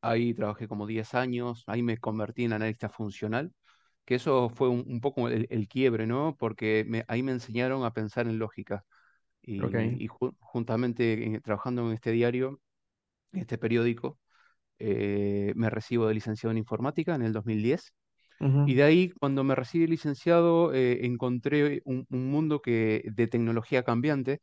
[0.00, 3.52] Ahí trabajé como 10 años, ahí me convertí en analista funcional,
[4.08, 6.36] que eso fue un, un poco el, el quiebre, ¿no?
[6.38, 8.84] Porque me- ahí me enseñaron a pensar en lógica.
[9.42, 12.60] Y, y ju- juntamente en- trabajando en este diario,
[13.32, 14.18] en este periódico,
[14.78, 17.92] eh, me recibo de licenciado en informática en el 2010.
[18.64, 23.28] Y ujú, de ahí, cuando me recibí licenciado, eh, encontré un, un mundo que, de
[23.28, 24.40] tecnología cambiante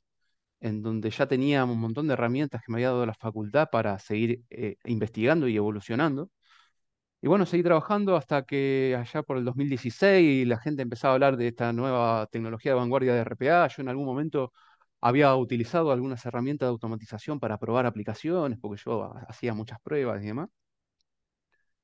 [0.61, 3.99] en donde ya tenía un montón de herramientas que me había dado la facultad para
[3.99, 6.29] seguir eh, investigando y evolucionando.
[7.21, 11.37] Y bueno, seguí trabajando hasta que allá por el 2016 la gente empezaba a hablar
[11.37, 13.67] de esta nueva tecnología de vanguardia de RPA.
[13.67, 14.53] Yo en algún momento
[15.01, 20.27] había utilizado algunas herramientas de automatización para probar aplicaciones, porque yo hacía muchas pruebas y
[20.27, 20.49] demás.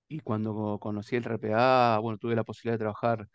[0.07, 3.27] Y cuando conocí el RPA, bueno, tuve la posibilidad de trabajar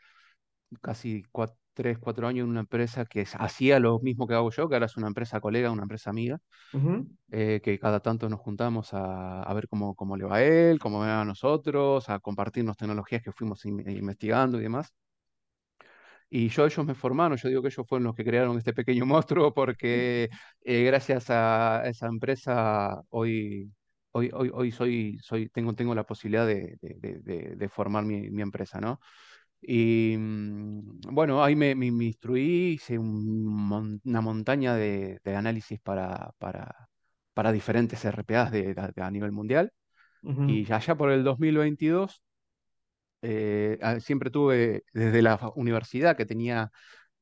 [0.82, 4.68] casi cuatro, 3, 4 años en una empresa que hacía lo mismo que hago yo,
[4.68, 6.38] que ahora es una empresa colega, una empresa amiga,
[6.72, 7.06] uh -huh.
[7.30, 10.78] eh, que cada tanto nos juntamos a, a, ver cómo, cómo le va a él,
[10.80, 14.92] cómo me va a nosotros, a compartirnos tecnologías que fuimos in eh, investigando y demás.
[16.28, 19.06] Y yo ellos me formaron, yo digo que ellos fueron los que crearon este pequeño
[19.06, 20.28] monstruo porque
[20.64, 23.70] eh, gracias a esa empresa hoy,
[24.12, 28.30] hoy, hoy, hoy soy, soy, tengo, tengo la posibilidad de, de, de, de formar mi,
[28.30, 28.98] mi empresa, ¿no?
[29.68, 35.80] Y mm, bueno, ahí me, me, me instruí, hice un una montaña de, de análisis
[35.80, 36.88] para, para,
[37.34, 39.72] para diferentes RPAs de, de- a nivel mundial.
[40.22, 42.22] Ujú, Y allá por el 2022,
[43.22, 46.70] eh, ah, siempre tuve desde la universidad que tenía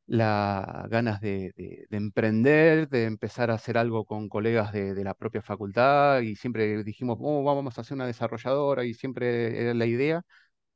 [0.06, 5.04] las ganas de, de- de emprender, de empezar a hacer algo con colegas de, de
[5.04, 9.74] la propia facultad y siempre dijimos, "Oh, vamos a hacer una desarrolladora y siempre era
[9.74, 10.22] la idea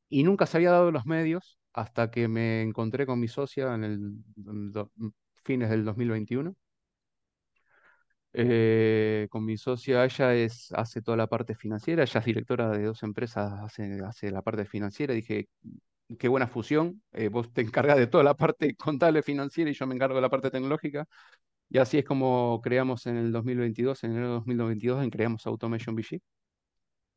[0.09, 3.85] y nunca se había dado los medios hasta que me encontré con mi socia en
[3.85, 4.01] el,
[4.37, 4.93] do-
[5.45, 6.57] fines del 2021.
[8.35, 12.85] Eh, con mi socia, ella es, hace toda la parte financiera, ella es directora de
[12.85, 15.15] dos empresas, hace, hace la parte financiera.
[15.15, 15.49] Dije,
[16.19, 19.87] qué buena fusión, eh, vos te encargas de toda la parte contable financiera y yo
[19.87, 21.07] me encargo de la parte tecnológica.
[21.71, 25.95] Y así es como creamos en el 2022, en enero de 2022, en creamos Automation
[25.97, 26.21] VG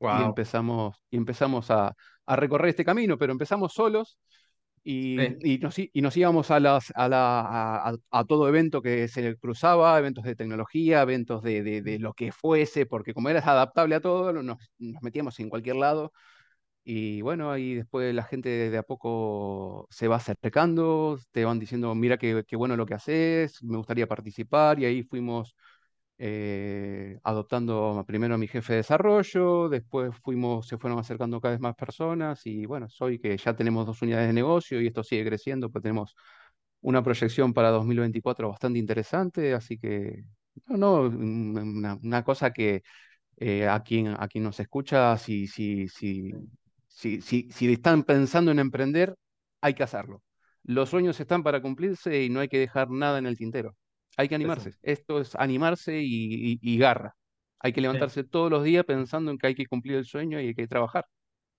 [0.10, 0.24] y Wow.
[0.24, 4.18] empezamos, y empezamos a, a recorrer este camino, pero empezamos solos
[4.84, 5.42] y, Sí.
[5.44, 7.42] y nos, y nos íbamos a, las, a, la,
[7.90, 12.14] a- a todo evento que se cruzaba, eventos de tecnología, eventos de, de- de lo
[12.14, 16.12] que fuese, porque como eras adaptable a todo, nos, nos metíamos en cualquier lado.
[16.84, 21.94] Y bueno, ahí después la gente de a poco se va acercando, te van diciendo,
[21.96, 25.56] mira qué, qué bueno lo que haces, me gustaría participar, y ahí fuimos
[26.24, 31.62] eh, adoptando primero a mi jefe de desarrollo, después fuimos, se fueron acercando cada vez
[31.62, 35.26] más personas y bueno, soy que ya tenemos dos unidades de negocio y esto sigue
[35.26, 36.16] creciendo, pues tenemos
[36.82, 40.24] una proyección para 2024 bastante interesante, así que
[40.68, 42.84] no, no, una, una cosa que
[43.38, 46.32] eh, a quien, a quien nos escucha, si, si, si,
[46.88, 49.16] si, si, si están pensando en emprender,
[49.62, 50.24] hay que hacerlo.
[50.64, 53.76] Los sueños están para cumplirse y no hay que dejar nada en el tintero.
[54.22, 54.36] Hay que Eso.
[54.36, 54.76] animarse.
[54.82, 57.16] Esto es animarse y, y- y garra.
[57.60, 57.98] Hay que Sí.
[57.98, 60.68] levantarse todos los días pensando en que hay que cumplir el sueño y hay que
[60.68, 61.06] trabajar.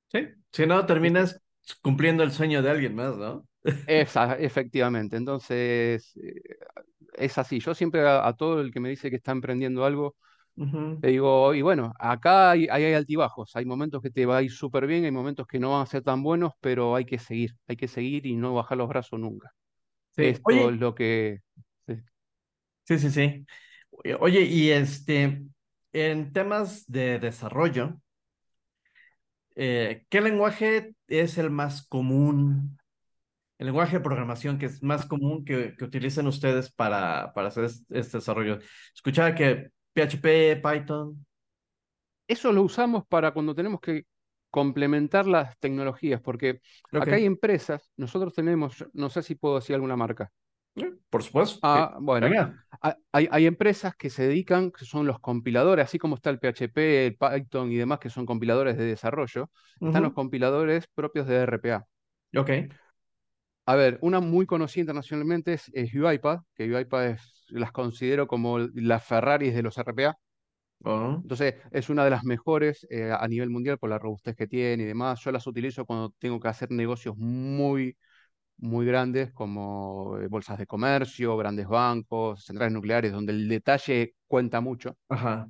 [0.09, 0.18] Sí.
[0.53, 1.40] Si no, terminas
[1.81, 3.46] cumpliendo el sueño de alguien más, ¿no?
[3.87, 5.16] Esa, efectivamente.
[5.16, 6.40] Entonces, eh,
[7.14, 7.61] es así.
[7.61, 10.16] Yo siempre a, a todo el que me dice que está emprendiendo algo.
[11.01, 14.42] Te digo, y bueno, acá hay, hay, hay altibajos, hay momentos que te va a
[14.42, 17.18] ir súper bien, hay momentos que no van a ser tan buenos, pero hay que
[17.18, 19.53] seguir, hay que seguir y no bajar los brazos nunca.
[20.16, 20.22] Sí.
[20.22, 21.40] Esto Oye, es lo que...
[22.85, 22.99] sí.
[22.99, 23.47] sí, sí.
[24.21, 25.45] Oye, y este,
[25.92, 28.01] en temas de desarrollo,
[29.55, 32.78] eh, ¿qué lenguaje es el más común?
[33.59, 37.64] El lenguaje de programación que es más común que, que utilicen ustedes para, para hacer
[37.64, 38.59] este, este desarrollo.
[38.95, 41.24] Escuchaba que PHP, Python.
[42.26, 44.07] Eso lo usamos para cuando tenemos que
[44.51, 46.61] complementar las tecnologías, porque
[46.93, 50.30] acá hay empresas, nosotros tenemos, no sé si puedo decir alguna marca.
[51.11, 51.59] Por supuesto.
[51.62, 52.29] Ah, bueno,
[53.12, 57.07] hay, hay empresas que se dedican, que son los compiladores, así como está el PHP,
[57.07, 59.51] el Python y demás, que son compiladores de desarrollo,
[59.81, 61.87] están los compiladores propios de RPA.
[62.37, 62.51] Ok.
[63.64, 68.59] A ver, una muy conocida internacionalmente es, es UiPath, que UiPath es, las considero como
[68.59, 70.16] las Ferraris de los RPA.
[70.85, 74.49] Oh, Entonces, es una de las mejores eh, a nivel mundial por la robustez que
[74.49, 75.20] tiene y demás.
[75.20, 77.97] Yo las utilizo cuando tengo que hacer negocios muy,
[78.59, 84.61] muy grandes como eh, bolsas de comercio, grandes bancos, centrales nucleares, donde el detalle cuenta
[84.61, 84.96] mucho.
[85.09, 85.48] ajá.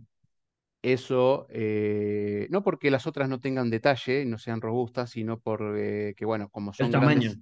[0.82, 6.12] Eso, eh, no porque las otras no tengan detalle y no sean robustas, sino porque,
[6.16, 7.32] que, bueno, como El son tamaño.
[7.32, 7.38] grandes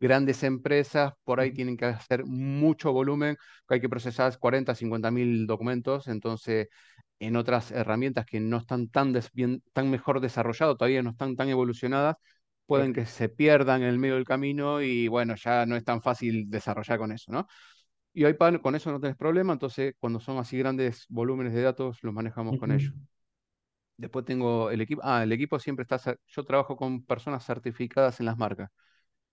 [0.00, 3.36] grandes empresas por ahí tienen que hacer mucho volumen,
[3.68, 6.68] hay que procesar 40, 50 mil documentos, entonces
[7.20, 11.48] en otras herramientas que no están tan, bien, tan mejor desarrolladas, todavía no están tan
[11.50, 12.16] evolucionadas,
[12.68, 16.02] pueden que se pierdan en el medio del camino y bueno, ya no es tan
[16.02, 17.48] fácil desarrollar con eso, ¿no?
[18.14, 21.98] Y iPad con eso no tenés problema, entonces cuando son así grandes volúmenes de datos
[22.02, 22.92] los manejamos con ellos.
[23.96, 28.26] Después tengo el equipo, ah, el equipo siempre está, yo trabajo con personas certificadas en
[28.26, 28.70] las marcas.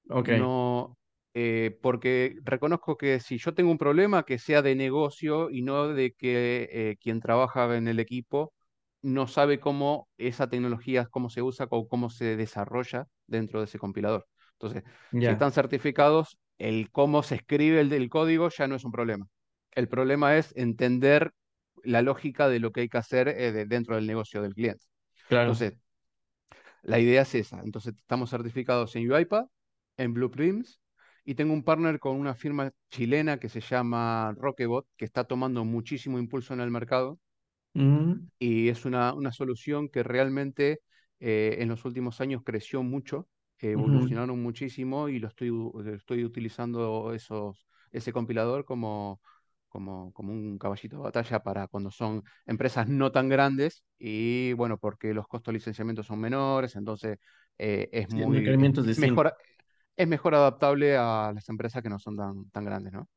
[0.10, 0.30] Ok.
[0.30, 0.98] No,
[1.34, 5.90] eh, porque reconozco que si yo tengo un problema, que sea de negocio y no
[5.90, 8.54] de que eh, quien trabaja en el equipo
[9.06, 13.80] no sabe cómo esa tecnología, cómo se usa o cómo se desarrolla dentro de ese
[13.80, 14.28] compilador.
[14.53, 14.84] Entonces,
[15.20, 15.34] si Ya.
[15.34, 19.28] están certificados, el cómo se escribe el del código ya no es un problema.
[19.72, 21.32] El problema es entender
[21.84, 24.86] la lógica de lo que hay que hacer eh, de- dentro del negocio del cliente.
[25.28, 25.60] Claro.
[25.60, 25.74] Entonces,
[26.84, 27.62] la idea es esa.
[27.62, 29.47] Entonces, estamos certificados en UiPath,
[29.97, 30.80] en Blueprints,
[31.24, 35.66] y tengo un partner con una firma chilena que se llama Rockebot, que está tomando
[35.66, 37.20] muchísimo impulso en el mercado
[37.76, 38.26] Ujú.
[38.39, 40.82] y es una, una solución que realmente
[41.19, 43.28] eh, en los últimos años creció mucho,
[43.59, 45.51] evolucionaron muchísimo y lo estoy,
[45.95, 49.21] estoy utilizando esos, ese compilador como,
[49.69, 54.78] como, como un caballito de batalla para cuando son empresas no tan grandes y bueno,
[54.78, 57.17] porque los costos de licenciamiento son menores, entonces
[57.57, 59.36] eh, es Sí, muy, es, mejor,
[59.97, 63.09] es mejor adaptable a las empresas que no son tan, tan grandes, ¿no?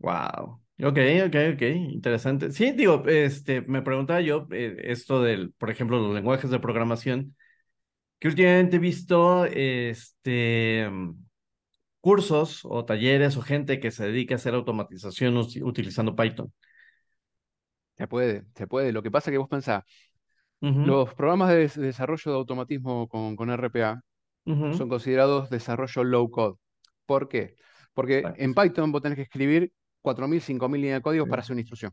[0.00, 0.60] Wow.
[0.82, 1.62] Ok, ok, ok.
[1.92, 2.52] Interesante.
[2.52, 7.36] Sí, digo, este, me preguntaba yo eh, esto del, por ejemplo, los lenguajes de programación,
[8.18, 11.14] que últimamente he visto, este, mm,
[12.00, 16.52] cursos o talleres o gente que se dedica a hacer automatización utilizando Python.
[17.96, 18.92] Se puede, se puede.
[18.92, 19.84] Lo que pasa es que vos pensás,
[20.82, 24.02] los programas de des- desarrollo de automatismo con, con RPA
[24.70, 26.56] son considerados desarrollo low code.
[27.06, 27.56] ¿Por qué?
[27.94, 29.72] Porque en Python vos tenés que escribir
[30.02, 31.92] 4.000, 5.000 líneas de código para hacer una instrucción.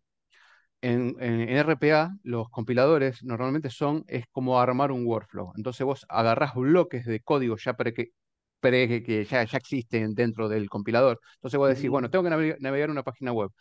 [0.82, 5.53] En, en- en RPA, los compiladores normalmente son, es como armar un workflow.
[5.58, 8.10] Entonces vos agarrás bloques de código ya pre que,
[8.60, 11.20] pre que, que ya, ya existen dentro del compilador.
[11.36, 13.51] Entonces vos decís, bueno, tengo que naveg- navegar una página web.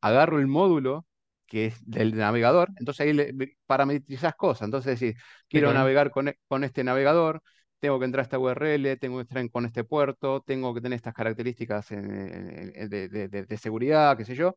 [0.00, 1.06] Agarro el módulo
[1.46, 3.32] que es del navegador, entonces ahí le,
[3.66, 4.62] parametrizás cosas.
[4.66, 7.40] Entonces decís, quiero navegar con, e- con este navegador,
[7.80, 10.96] tengo que entrar a esta URL, tengo que entrar con este puerto, tengo que tener
[10.96, 14.56] estas características en- de de- de- seguridad, qué sé yo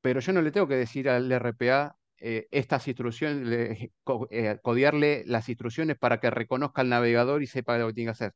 [0.00, 3.92] pero yo no le tengo que decir al RPA eh, estas instrucciones, le-
[4.30, 8.12] eh, codearle las instrucciones para que reconozca el navegador y sepa lo que tiene que
[8.12, 8.32] hacer.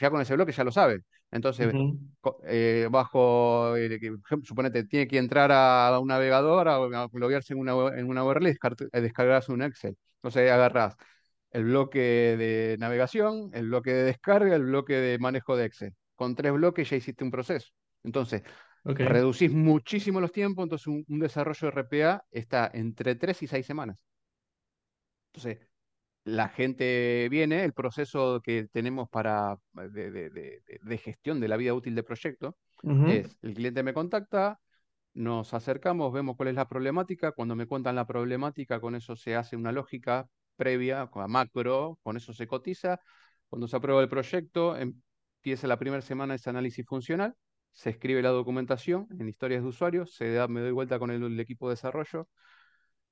[0.00, 1.02] Ya con ese bloque ya lo sabe.
[1.32, 1.98] Entonces, Ujú.
[2.20, 4.00] co- eh, bajo, eh,
[4.44, 8.50] suponete, tiene que entrar a un navegador, a, a loguearse en una, en una URL
[8.50, 8.52] y
[8.92, 9.96] eh, descargarse un Excel.
[10.16, 10.96] Entonces, agarrás
[11.56, 15.94] el bloque de navegación, el bloque de descarga, el bloque de manejo de Excel.
[16.14, 17.68] Con tres bloques ya hiciste un proceso.
[18.04, 18.42] Entonces,
[18.94, 23.66] reducís muchísimo los tiempos, entonces un, un desarrollo de RPA está entre 3 y 6
[23.66, 24.04] semanas.
[25.32, 25.58] Entonces,
[26.24, 31.56] la gente viene, el proceso que tenemos para de, de- de- de gestión de la
[31.56, 32.58] vida útil del proyecto
[33.04, 34.60] es, el cliente me contacta,
[35.14, 39.36] nos acercamos, vemos cuál es la problemática, cuando me cuentan la problemática, con eso se
[39.36, 43.00] hace una lógica previa, con- a macro, con eso se cotiza,
[43.48, 47.34] cuando se aprueba el proyecto, empieza la primera semana ese análisis funcional,
[47.72, 51.22] se escribe la documentación en historias de usuarios, se da, me doy vuelta con el,
[51.22, 52.28] el equipo de desarrollo,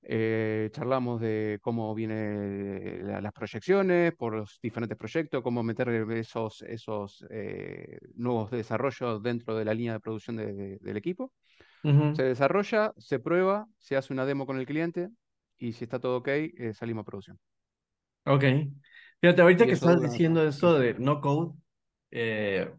[0.03, 7.25] eh, charlamos de cómo vienen las proyecciones por los diferentes proyectos, cómo meter esos, esos
[7.31, 11.33] eh, nuevos desarrollos dentro de la línea de producción de- de- del equipo.
[12.13, 15.11] Se desarrolla, se prueba, se hace una demo con el cliente
[15.59, 17.39] y si está todo ok, eh, salimos a producción.
[18.25, 18.45] Ok.
[19.21, 21.53] Fíjate, ahorita Y que estás dura diciendo esto de no code,
[22.11, 22.73] eh,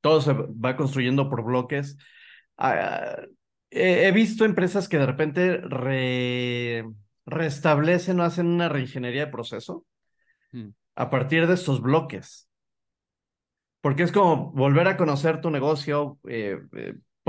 [0.00, 1.98] todo se va construyendo por bloques.
[2.58, 3.18] Ah,
[3.70, 6.84] he, he visto empresas que de repente re-
[7.26, 9.86] restablecen o hacen una reingeniería de proceso
[10.54, 10.72] Mm.
[10.94, 12.48] a partir de estos bloques,
[13.80, 16.58] porque es como volver a conocer tu negocio, eh,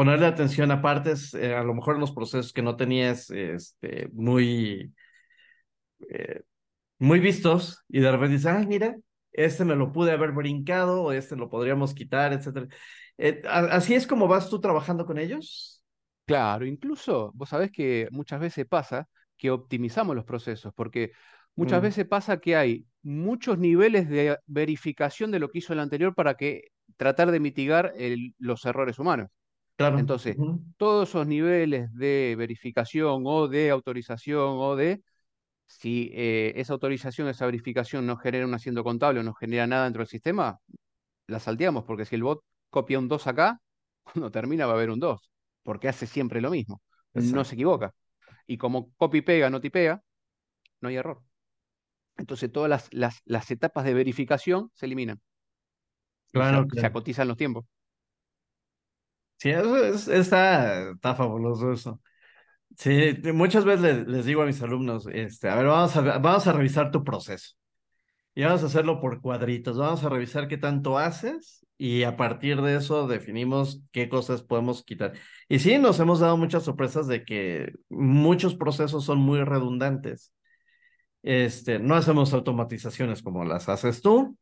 [0.02, 4.10] ponerle atención a partes, eh, a lo mejor en los procesos que no tenías este,
[4.14, 4.94] muy,
[6.10, 6.44] eh,
[7.00, 8.98] muy vistos y de repente dices, ay, mira,
[9.34, 12.68] este me lo pude haber brincado o este lo podríamos quitar, etcétera.
[13.20, 15.84] Eh, ¿así es como vas tú trabajando con ellos?
[16.26, 21.12] Claro, incluso vos sabés que muchas veces pasa que optimizamos los procesos, porque
[21.56, 25.80] muchas Mm, veces pasa que hay muchos niveles de verificación de lo que hizo el
[25.80, 29.30] anterior para que tratar de mitigar el- los errores humanos.
[29.76, 30.00] Claro.
[30.00, 30.38] Entonces,
[30.78, 35.02] todos esos niveles de verificación o de autorización o de,
[35.66, 39.86] si eh, esa autorización, esa verificación no genera un asiento contable o no genera nada
[39.86, 40.60] dentro del sistema,
[41.28, 43.60] la salteamos, porque si el bot copia un 2 acá,
[44.04, 45.32] cuando termina va a haber un 2,
[45.64, 46.82] porque hace siempre lo mismo,
[47.14, 47.94] no se equivoca.
[48.48, 50.02] Y como copy pega, no tipea,
[50.82, 51.22] no hay error.
[52.18, 55.22] Entonces todas las, las, las etapas de verificación se eliminan
[56.32, 57.66] Claro, se acotizan los tiempos.
[59.42, 62.00] Sí, eso es- está, está fabuloso eso.
[62.78, 66.48] Sí, muchas veces le- les, digo a mis alumnos, este, a ver, vamos a, vamos
[66.48, 67.56] a revisar tu proceso
[68.36, 72.62] y vamos a hacerlo por cuadritos, vamos a revisar qué tanto haces y a partir
[72.62, 75.14] de eso definimos qué cosas podemos quitar.
[75.50, 80.34] Y sí, nos hemos dado muchas sorpresas de que muchos procesos son muy redundantes.
[81.24, 84.38] Este, no hacemos automatizaciones como las haces tú,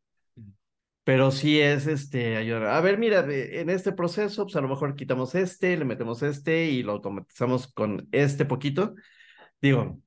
[1.10, 2.66] pero sí es este ayudar.
[2.66, 6.66] A ver, mira, en este proceso, pues a lo mejor quitamos este, le metemos este
[6.66, 8.94] y lo automatizamos con este poquito.
[9.60, 10.00] Digo,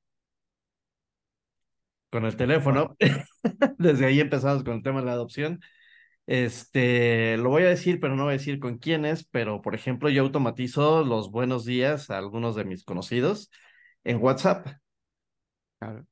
[2.09, 2.95] con el teléfono.
[3.77, 5.59] Desde ahí empezamos con el tema de la adopción.
[6.25, 10.07] Este, lo voy a decir, pero no voy a decir con quiénes, pero por ejemplo,
[10.07, 13.51] yo automatizo los buenos días a algunos de mis conocidos
[14.05, 14.67] en WhatsApp.
[15.79, 16.07] claro,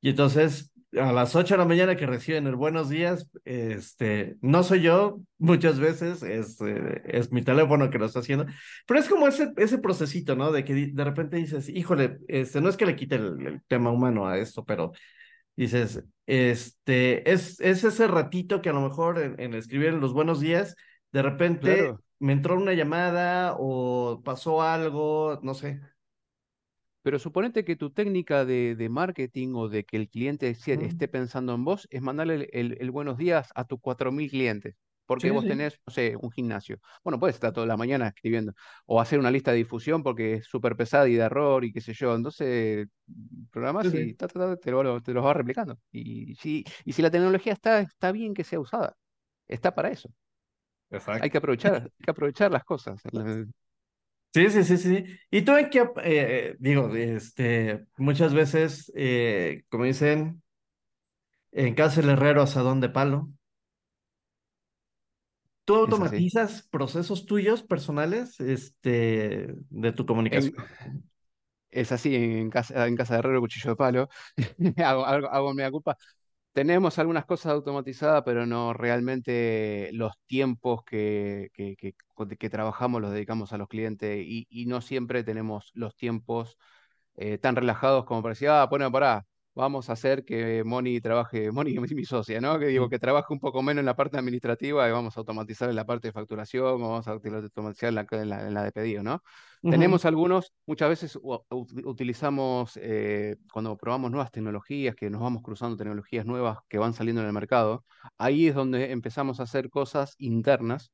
[0.00, 4.62] Y entonces, a las 8 de la mañana que reciben el buenos días, este, no
[4.62, 8.46] soy yo, muchas veces es, eh, es mi teléfono que lo está haciendo,
[8.86, 10.50] pero es como ese, ese procesito, ¿no?
[10.50, 13.90] De que de repente dices, híjole, este, no es que le quite el, el tema
[13.90, 14.92] humano a esto, pero
[15.56, 20.40] dices, este, es, es ese ratito que a lo mejor en, en escribir los buenos
[20.40, 20.74] días,
[21.12, 22.02] de repente claro.
[22.18, 25.80] me entró una llamada o pasó algo, no sé.
[27.02, 31.08] Pero suponete que tu técnica de, de marketing o de que el cliente Mm, esté
[31.08, 34.76] pensando en vos es mandarle el, el- el buenos días a tus 4.000 clientes,
[35.06, 36.78] porque Sí, vos sí, tenés, no sé, un gimnasio.
[37.02, 38.52] Bueno, puedes estar toda la mañana escribiendo
[38.86, 41.80] o hacer una lista de difusión porque es súper pesada y de error y qué
[41.80, 42.14] sé yo.
[42.14, 42.86] Entonces,
[43.80, 45.78] sí, programás y sí, ta, ta, ta, te lo, te los va replicando.
[45.92, 48.96] Y, si, y si la tecnología está, está bien que sea usada,
[49.48, 50.10] está para eso.
[51.18, 51.30] Hay exacto.
[51.30, 53.00] que aprovechar, hay que aprovechar las cosas.
[54.32, 55.04] Sí, sí, sí, sí.
[55.30, 60.40] ¿Y tú en qué, eh, digo, este, muchas veces, eh, como dicen,
[61.52, 63.30] en casa el herrero asadón de palo,
[65.64, 66.24] ¿tú Es así.
[66.24, 70.54] automatizas procesos tuyos personales, este, de tu En, comunicación?
[71.70, 74.08] Es así, en casa, en casa de Herrero, cuchillo de palo.
[74.84, 75.96] Hago, hago, hago mea culpa.
[76.52, 83.58] Tenemos algunas cosas automatizadas, pero no realmente los tiempos que, que, trabajamos los dedicamos a
[83.58, 86.58] los clientes y, y no siempre tenemos los tiempos
[87.16, 89.26] eh, tan relajados como parecía, ah, bueno, pará,
[89.60, 92.58] vamos a hacer que Moni trabaje, Moni es mi socia, ¿no?
[92.58, 95.70] Que digo, que trabaje un poco menos en la parte administrativa y vamos a automatizar
[95.70, 98.72] en la parte de facturación, vamos a automatizar en la, en la, en la de
[98.72, 99.22] pedido, ¿no?
[99.62, 101.18] Tenemos algunos, muchas veces
[101.84, 107.20] utilizamos, eh, cuando probamos nuevas tecnologías, que nos vamos cruzando tecnologías nuevas que van saliendo
[107.20, 107.84] en el mercado,
[108.16, 110.92] ahí es donde empezamos a hacer cosas internas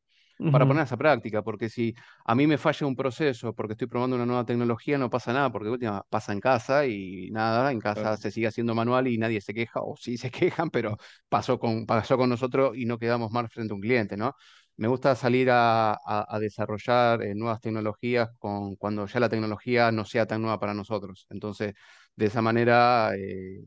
[0.51, 3.89] para ujú, poner esa práctica, porque si a mí me falla un proceso porque estoy
[3.89, 7.81] probando una nueva tecnología, no pasa nada, porque última pasa en casa y nada, en
[7.81, 10.97] casa claro, se sigue haciendo manual y nadie se queja, o sí se quejan, pero
[11.29, 14.35] pasó con, pasó con nosotros y no quedamos mal frente a un cliente, ¿no?
[14.77, 19.91] Me gusta salir a, a- a desarrollar eh, nuevas tecnologías con, cuando ya la tecnología
[19.93, 21.27] no sea tan nueva para nosotros.
[21.31, 21.75] Entonces,
[22.15, 23.65] de esa manera, eh,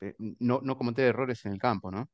[0.00, 2.08] eh, no, no cometer errores en el campo, ¿no?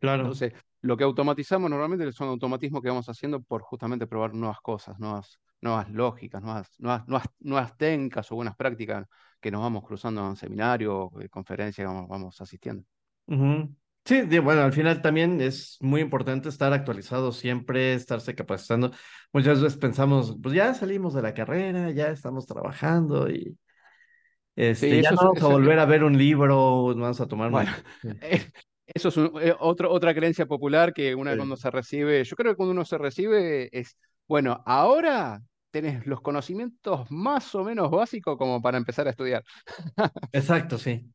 [0.00, 4.60] Claro, Entonces, lo que automatizamos normalmente son automatismos que vamos haciendo por justamente probar nuevas
[4.60, 9.06] cosas, nuevas, nuevas lógicas, nuevas, nuevas, nuevas, nuevas técnicas o buenas prácticas
[9.40, 12.84] que nos vamos cruzando en seminarios, eh, conferencias que vamos, vamos asistiendo.
[14.04, 18.90] Sí, bueno, al final también es muy importante estar actualizado siempre, estarse capacitando.
[19.32, 23.56] Muchas veces pensamos, pues ya salimos de la carrera, ya estamos trabajando y
[24.56, 27.50] Sí, este, ya no es, vamos a volver a ver un libro, vamos a tomar.
[27.50, 27.70] Bueno,
[28.94, 32.36] eso es un- eh, otro- otra creencia popular que una cuando Sí, se recibe, yo
[32.36, 33.96] creo que cuando uno se recibe es,
[34.28, 39.44] bueno, ahora tenés los conocimientos más o menos básicos como para empezar a estudiar.
[40.32, 41.12] Exacto, sí,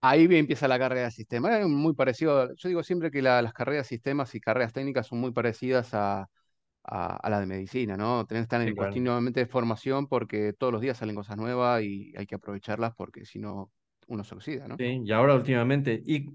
[0.00, 1.58] Ahí bien empieza la carrera de sistema.
[1.60, 5.06] Es muy parecido, yo digo siempre que la- las carreras de sistemas y carreras técnicas
[5.06, 6.22] son muy parecidas a,
[6.84, 8.26] a- a la de medicina, ¿no?
[8.26, 9.02] Tenés que estar sí, en claro.
[9.02, 13.38] continuamente formación porque todos los días salen cosas nuevas y hay que aprovecharlas porque si
[13.40, 13.72] no,
[14.08, 14.78] uno se oxida, ¿no?
[14.78, 16.02] Sí, y ahora últimamente.
[16.06, 16.26] Y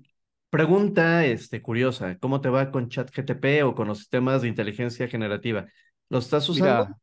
[0.49, 5.67] pregunta, este, curiosa, ¿cómo te va con ChatGTP o con los sistemas de inteligencia generativa?
[6.09, 6.85] ¿Los estás usando?
[6.85, 6.97] Mira,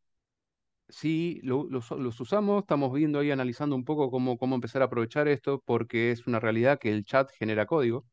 [0.89, 4.87] sí, lo- los, los usamos, estamos viendo ahí, analizando un poco cómo, cómo empezar a
[4.87, 8.07] aprovechar esto, porque es una realidad que el chat genera código.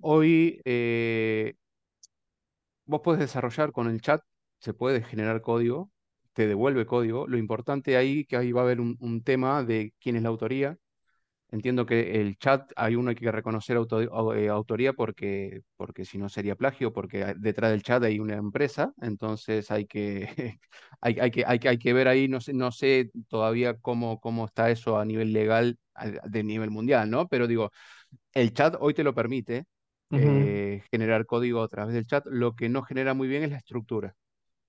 [0.00, 1.54] Hoy eh,
[2.86, 4.22] vos podés desarrollar con el chat,
[4.58, 5.90] se puede generar código,
[6.34, 7.26] te devuelve código.
[7.26, 10.28] Lo importante ahí, que ahí va a haber un, un tema de quién es la
[10.30, 10.76] autoría.
[11.52, 16.16] Entiendo que el chat hay uno que reconocer auto- au- eh, autoría porque, porque si
[16.18, 20.28] no sería plagio, porque detrás del chat hay una empresa, entonces hay que,
[21.00, 24.46] hay, hay que, hay hay que ver ahí, no sé, no sé todavía cómo, cómo
[24.46, 27.26] está eso a nivel legal, a- de nivel mundial, ¿no?
[27.28, 27.70] Pero digo,
[28.34, 29.64] el chat hoy te lo permite
[30.12, 33.58] eh, generar código a través del chat, lo que no genera muy bien es la
[33.58, 34.14] estructura.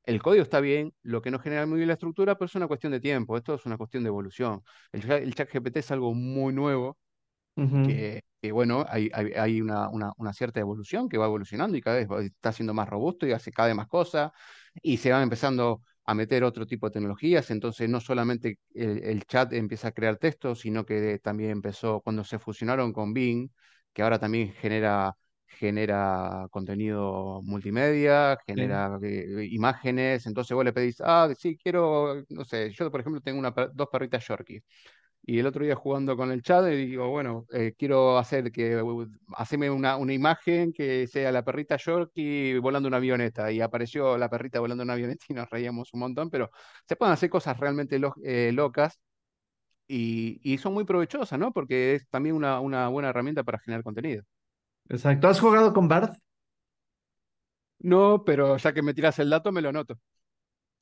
[0.06, 2.68] El código está bien, lo que no genera muy bien la estructura, pero es una
[2.68, 4.64] cuestión de tiempo, esto es una cuestión de evolución.
[4.92, 6.98] El, chat- el chat GPT es algo muy nuevo
[7.82, 11.82] que, que, bueno, hay, hay, hay una, una, una cierta evolución que va evolucionando y
[11.82, 14.32] cada vez está siendo más robusto y hace cada vez más cosas
[14.82, 19.24] y se van empezando a meter otro tipo de tecnologías, entonces no solamente el, el
[19.26, 23.50] chat empieza a crear textos, sino que también empezó cuando se fusionaron con Bing,
[23.94, 25.16] que ahora también genera
[25.60, 28.62] genera contenido multimedia, Sí.
[28.62, 33.22] genera eh, imágenes, entonces vos le pedís, ah, sí, quiero, no sé, yo por ejemplo
[33.22, 34.64] tengo una, dos perritas Yorkie,
[35.24, 38.82] y el otro día jugando con el chat, y digo, bueno, eh, quiero hacer que,
[38.82, 43.52] uh, haceme una, una imagen que sea la perrita Yorkie volando una avioneta.
[43.52, 46.50] Y apareció la perrita volando una avioneta y nos reíamos un montón, pero
[46.88, 49.00] se pueden hacer cosas realmente lo- eh, locas
[49.88, 51.52] y, y son muy provechosas, ¿no?
[51.54, 54.24] Porque es también una, una buena herramienta para generar contenido.
[54.92, 55.28] Exacto.
[55.28, 56.12] ¿Has jugado con Bard?
[57.80, 60.00] No, pero ya que me tiras el dato, me lo noto.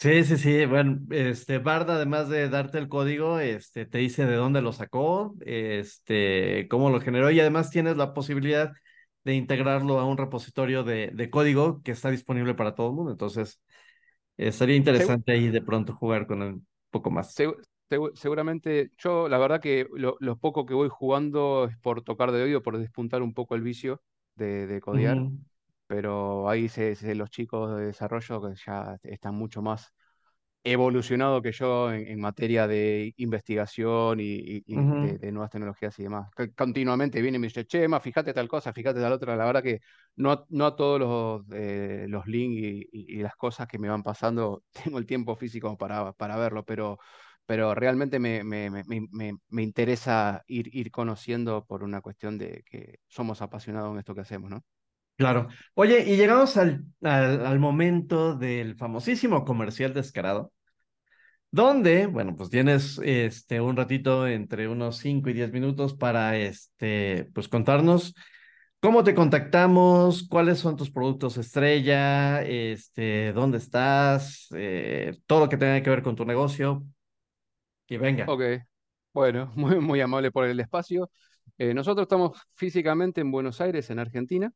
[0.01, 0.65] Sí, sí, sí.
[0.65, 5.35] Bueno, este Bard, además de darte el código, este te dice de dónde lo sacó,
[5.45, 8.71] este, cómo lo generó, y además tienes la posibilidad
[9.25, 13.11] de integrarlo a un repositorio de, de código que está disponible para todo el mundo.
[13.11, 13.61] Entonces,
[14.37, 17.35] eh, sería interesante ahí de pronto jugar con él un poco más.
[17.35, 17.57] Segu-
[18.15, 22.43] seguramente, yo la verdad que lo, lo poco que voy jugando es por tocar de
[22.43, 24.01] oído, por despuntar un poco el vicio
[24.35, 25.39] de, de codear, Ujú,
[25.87, 29.93] pero ahí se, se- los chicos de desarrollo que ya están mucho más
[30.63, 35.19] evolucionado que yo en, en materia de investigación y, y- y de, ujú.
[35.19, 36.29] de nuevas tecnologías y demás.
[36.57, 39.35] Continuamente viene y me dice, che, ma, fíjate tal cosa, fíjate tal otra.
[39.37, 39.79] La verdad que
[40.17, 43.79] no, a- no a todos los, eh, los links y, y- y las cosas que
[43.79, 44.63] me van pasando
[44.93, 46.99] tengo el tiempo físico para, para verlo, pero,
[47.49, 48.83] pero realmente me, me, me,
[49.49, 54.21] me, interesa ir, ir conociendo por una cuestión de que somos apasionados en esto que
[54.21, 54.63] hacemos, ¿no?
[55.17, 55.47] Claro.
[55.73, 60.53] Oye, y llegamos al, al, al momento del famosísimo comercial descarado.
[61.49, 67.31] donde, bueno, pues tienes este un ratito entre unos 5 y 10 minutos para este,
[67.33, 68.13] pues contarnos
[68.79, 75.57] cómo te contactamos, cuáles son tus productos estrella, este, dónde estás, eh, todo lo que
[75.57, 76.85] tenga que ver con tu negocio,
[78.27, 78.41] Ok,
[79.13, 81.09] bueno, muy, amable por el espacio.
[81.57, 84.51] Eh, nosotros estamos físicamente en Buenos Aires, en Argentina.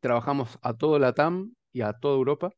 [0.00, 2.50] Trabajamos a todo Latam y a toda Europa.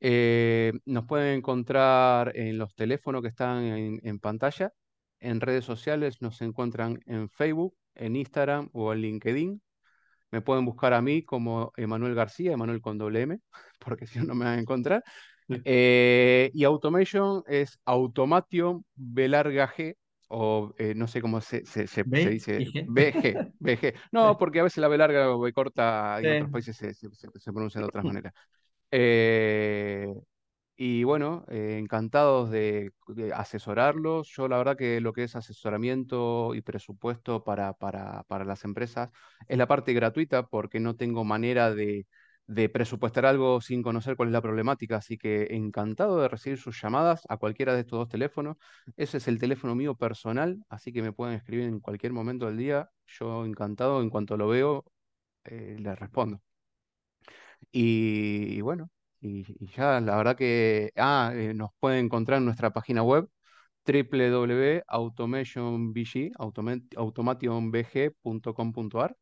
[0.00, 4.72] Eh, nos pueden encontrar en los teléfonos que están en, en pantalla.
[5.20, 9.62] En redes sociales nos encuentran en Facebook, en Instagram o en LinkedIn.
[10.30, 13.40] Me pueden buscar a mí como Emanuel García, Emanuel con doble M,
[13.78, 15.04] porque si no, no me van a encontrar.
[15.64, 19.96] Eh, y Automation es Automation B larga G,
[20.28, 22.64] o eh, no sé cómo se, se, se- se dice.
[22.84, 23.94] BG, BG.
[24.12, 26.50] No, porque a veces la B larga o B corta en otros Sí.
[26.50, 28.32] países se, se, se- se pronuncia de otras maneras.
[28.90, 30.14] Eh,
[30.76, 34.28] y bueno, eh, encantados de, de asesorarlos.
[34.36, 39.10] Yo la verdad que lo que es asesoramiento y presupuesto para, para, para las empresas
[39.48, 42.06] es la parte gratuita porque no tengo manera de,
[42.48, 44.96] de presupuestar algo sin conocer cuál es la problemática.
[44.96, 48.56] Así que encantado de recibir sus llamadas a cualquiera de estos dos teléfonos.
[48.96, 52.56] Ese es el teléfono mío personal, así que me pueden escribir en cualquier momento del
[52.58, 52.90] día.
[53.06, 54.84] Yo encantado, en cuanto lo veo,
[55.44, 56.40] eh, les respondo.
[57.72, 58.90] Y, bueno,
[59.20, 59.44] y,
[59.74, 63.28] ya la verdad que ah, eh, nos pueden encontrar en nuestra página web
[63.86, 69.16] www.automationbg, automa- automationbg.com.ar.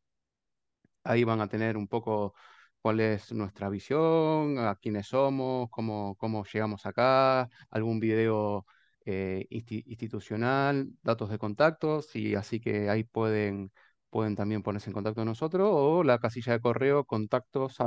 [1.03, 2.33] Ahí van a tener un poco
[2.81, 8.65] cuál es nuestra visión, a quiénes somos, cómo, cómo llegamos acá, algún video
[9.05, 13.71] eh, insti- institucional, datos de contactos, y así que ahí pueden,
[14.09, 17.77] pueden también ponerse en contacto con nosotros o la casilla de correo contactos.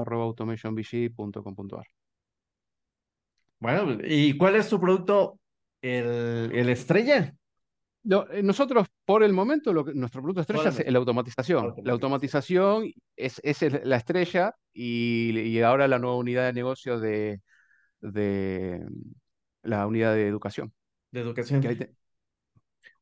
[3.59, 5.39] Bueno, ¿y cuál es tu producto,
[5.83, 7.35] el, el estrella?
[8.03, 11.75] No, eh, nosotros, por el momento, lo que- nuestro producto estrella el es la automatización.
[11.85, 12.91] La automatización.
[13.17, 17.41] es, es la estrella y, y ahora la nueva unidad de negocio de,
[18.01, 18.87] de,
[19.63, 20.73] la unidad de educación.
[21.11, 21.63] De educación.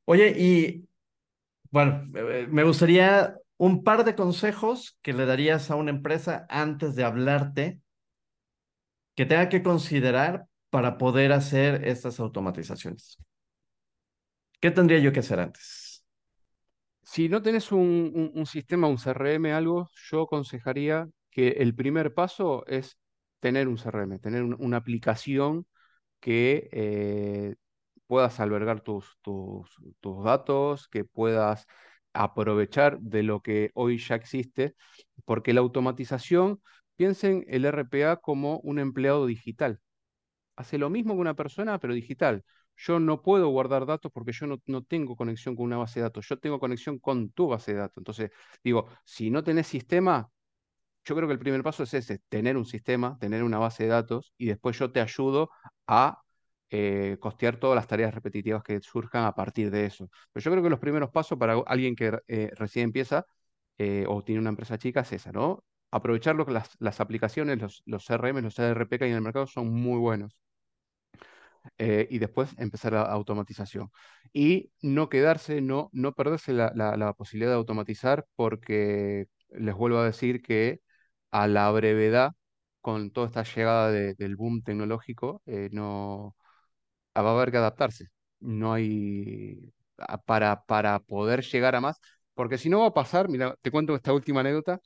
[0.05, 0.89] Oye, y
[1.71, 6.95] bueno, eh, me gustaría un par de consejos que le darías a una empresa antes
[6.95, 7.81] de hablarte
[9.15, 13.19] que tenga que considerar para poder hacer estas automatizaciones.
[14.61, 16.05] ¿Qué tendría yo que hacer antes?
[17.03, 22.99] Si no tenés un, sistema, un CRM, algo, yo aconsejaría que el primer paso es
[23.41, 25.67] tener un CRM, tener una aplicación
[26.21, 27.55] que eh,
[28.07, 31.67] puedas albergar tus, tus, tus datos, que puedas
[32.13, 34.75] aprovechar de lo que hoy ya existe,
[35.25, 36.61] porque la automatización,
[36.97, 39.81] piensen el RPA como un empleado digital.
[40.57, 42.45] Hace lo mismo que una persona, pero digital.
[42.79, 46.29] Yo no puedo guardar datos porque yo no, tengo conexión con una base de datos,
[46.29, 47.99] yo tengo conexión con tu base de datos.
[47.99, 48.31] Entonces,
[48.63, 50.31] digo, si no tenés sistema,
[51.05, 53.91] yo creo que el primer paso es ese, tener un sistema, tener una base de
[53.91, 55.51] datos y después yo te ayudo
[55.87, 56.23] a
[56.71, 60.11] eh, costear todas las tareas repetitivas que surjan a partir de eso.
[60.33, 63.27] Pero yo creo que los primeros pasos para alguien que eh, recién empieza
[63.79, 65.65] eh, o tiene una empresa chica es esa, ¿no?
[65.91, 69.47] Aprovechar que las, las, aplicaciones, los, los CRM, los ERP que hay en el mercado
[69.47, 70.39] son muy buenos.
[71.79, 73.91] Y después empezar la automatización.
[74.33, 80.05] Y no quedarse, no, no perderse la, la, posibilidad de automatizar porque les vuelvo a
[80.05, 80.81] decir que
[81.31, 82.33] a la brevedad,
[82.81, 85.43] con toda esta llegada del boom tecnológico,
[85.73, 86.37] no,
[87.23, 88.07] va a haber que adaptarse.
[88.41, 89.73] No hay
[90.27, 92.01] para, para poder llegar a más,
[92.35, 94.81] porque si no va a pasar, mira, te cuento esta última anécdota,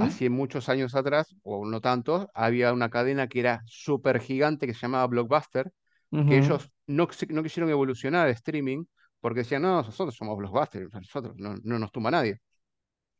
[0.00, 4.74] hace muchos años atrás, o no tantos, había una cadena que era súper gigante que
[4.74, 5.72] se llamaba Blockbuster,
[6.10, 8.84] que ellos no, no quisieron evolucionar streaming,
[9.20, 12.40] porque decían, no, nosotros somos Blockbuster, nosotros no, no nos tumba nadie.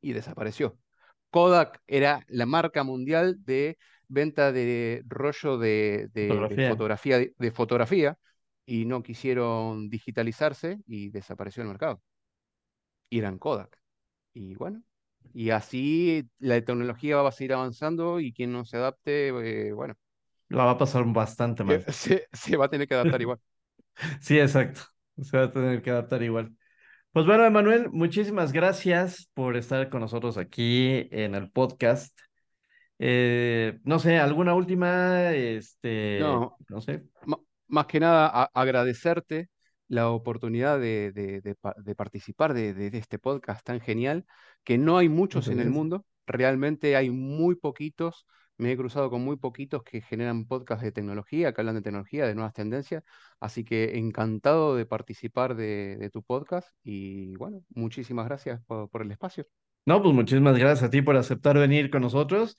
[0.01, 0.78] Y desapareció.
[1.30, 3.78] Kodak era la marca mundial de
[4.09, 6.09] venta de rollo de,
[6.70, 8.18] fotografía, de fotografía
[8.64, 12.01] y no quisieron digitalizarse y desapareció el mercado.
[13.11, 13.78] Y eran Kodak.
[14.32, 14.82] Y bueno,
[15.32, 19.95] y así la tecnología va a seguir avanzando y quien no se adapte, eh, bueno.
[20.49, 21.85] La va a pasar bastante mal.
[21.93, 23.39] Se, se va a tener que adaptar igual.
[24.21, 24.83] sí, exacto.
[25.21, 26.55] Se va a tener que adaptar igual.
[27.13, 32.19] Pues bueno, Emanuel, muchísimas gracias por estar con nosotros aquí en el podcast.
[32.99, 37.05] Eh, no sé, alguna última, este, no, no sé
[37.69, 39.51] más que nada agradecerte
[39.89, 41.57] la oportunidad de,
[41.97, 44.25] participar de, este podcast tan genial,
[44.65, 48.27] que no hay muchos en el mundo, realmente hay muy poquitos,
[48.59, 52.27] me he cruzado con muy poquitos que generan podcasts de tecnología, que hablan de tecnología,
[52.27, 53.05] de nuevas tendencias,
[53.41, 59.47] así que encantado de participar de, tu podcast y bueno, muchísimas gracias por, el espacio.
[59.85, 62.57] No, pues muchísimas gracias a ti por aceptar venir con nosotros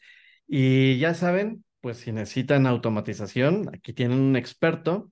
[0.47, 5.11] y ya saben, pues si necesitan automatización, aquí tienen un experto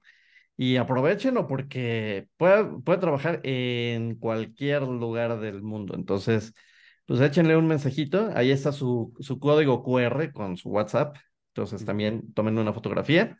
[0.57, 5.95] y aprovechenlo porque puede trabajar en cualquier lugar del mundo.
[5.95, 6.53] Entonces,
[7.05, 11.17] pues échenle un mensajito, ahí está su, su código QR con su WhatsApp.
[11.49, 13.39] Entonces también tomen una fotografía.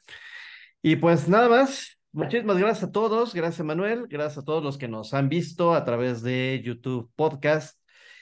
[0.82, 4.88] Y pues nada más, muchísimas gracias a todos, gracias Manuel, gracias a todos los que
[4.88, 7.80] nos han visto a través de YouTube Podcast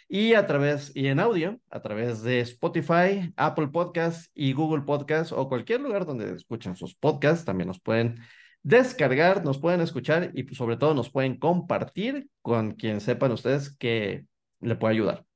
[0.08, 5.34] y a través, y en audio, a través de Spotify, Apple Podcasts y Google Podcasts
[5.34, 8.20] o cualquier lugar donde escuchen sus podcasts, también nos pueden
[8.62, 13.76] descargar, nos pueden escuchar y pues, sobre todo nos pueden compartir con quien sepan ustedes
[13.78, 14.26] que
[14.62, 15.33] le puede ayudar.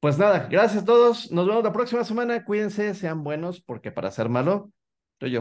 [0.00, 1.30] Pues nada, gracias a todos.
[1.30, 2.44] Nos vemos la próxima semana.
[2.44, 4.72] Cuídense, sean buenos, porque para ser malo,
[5.20, 5.40] soy yo.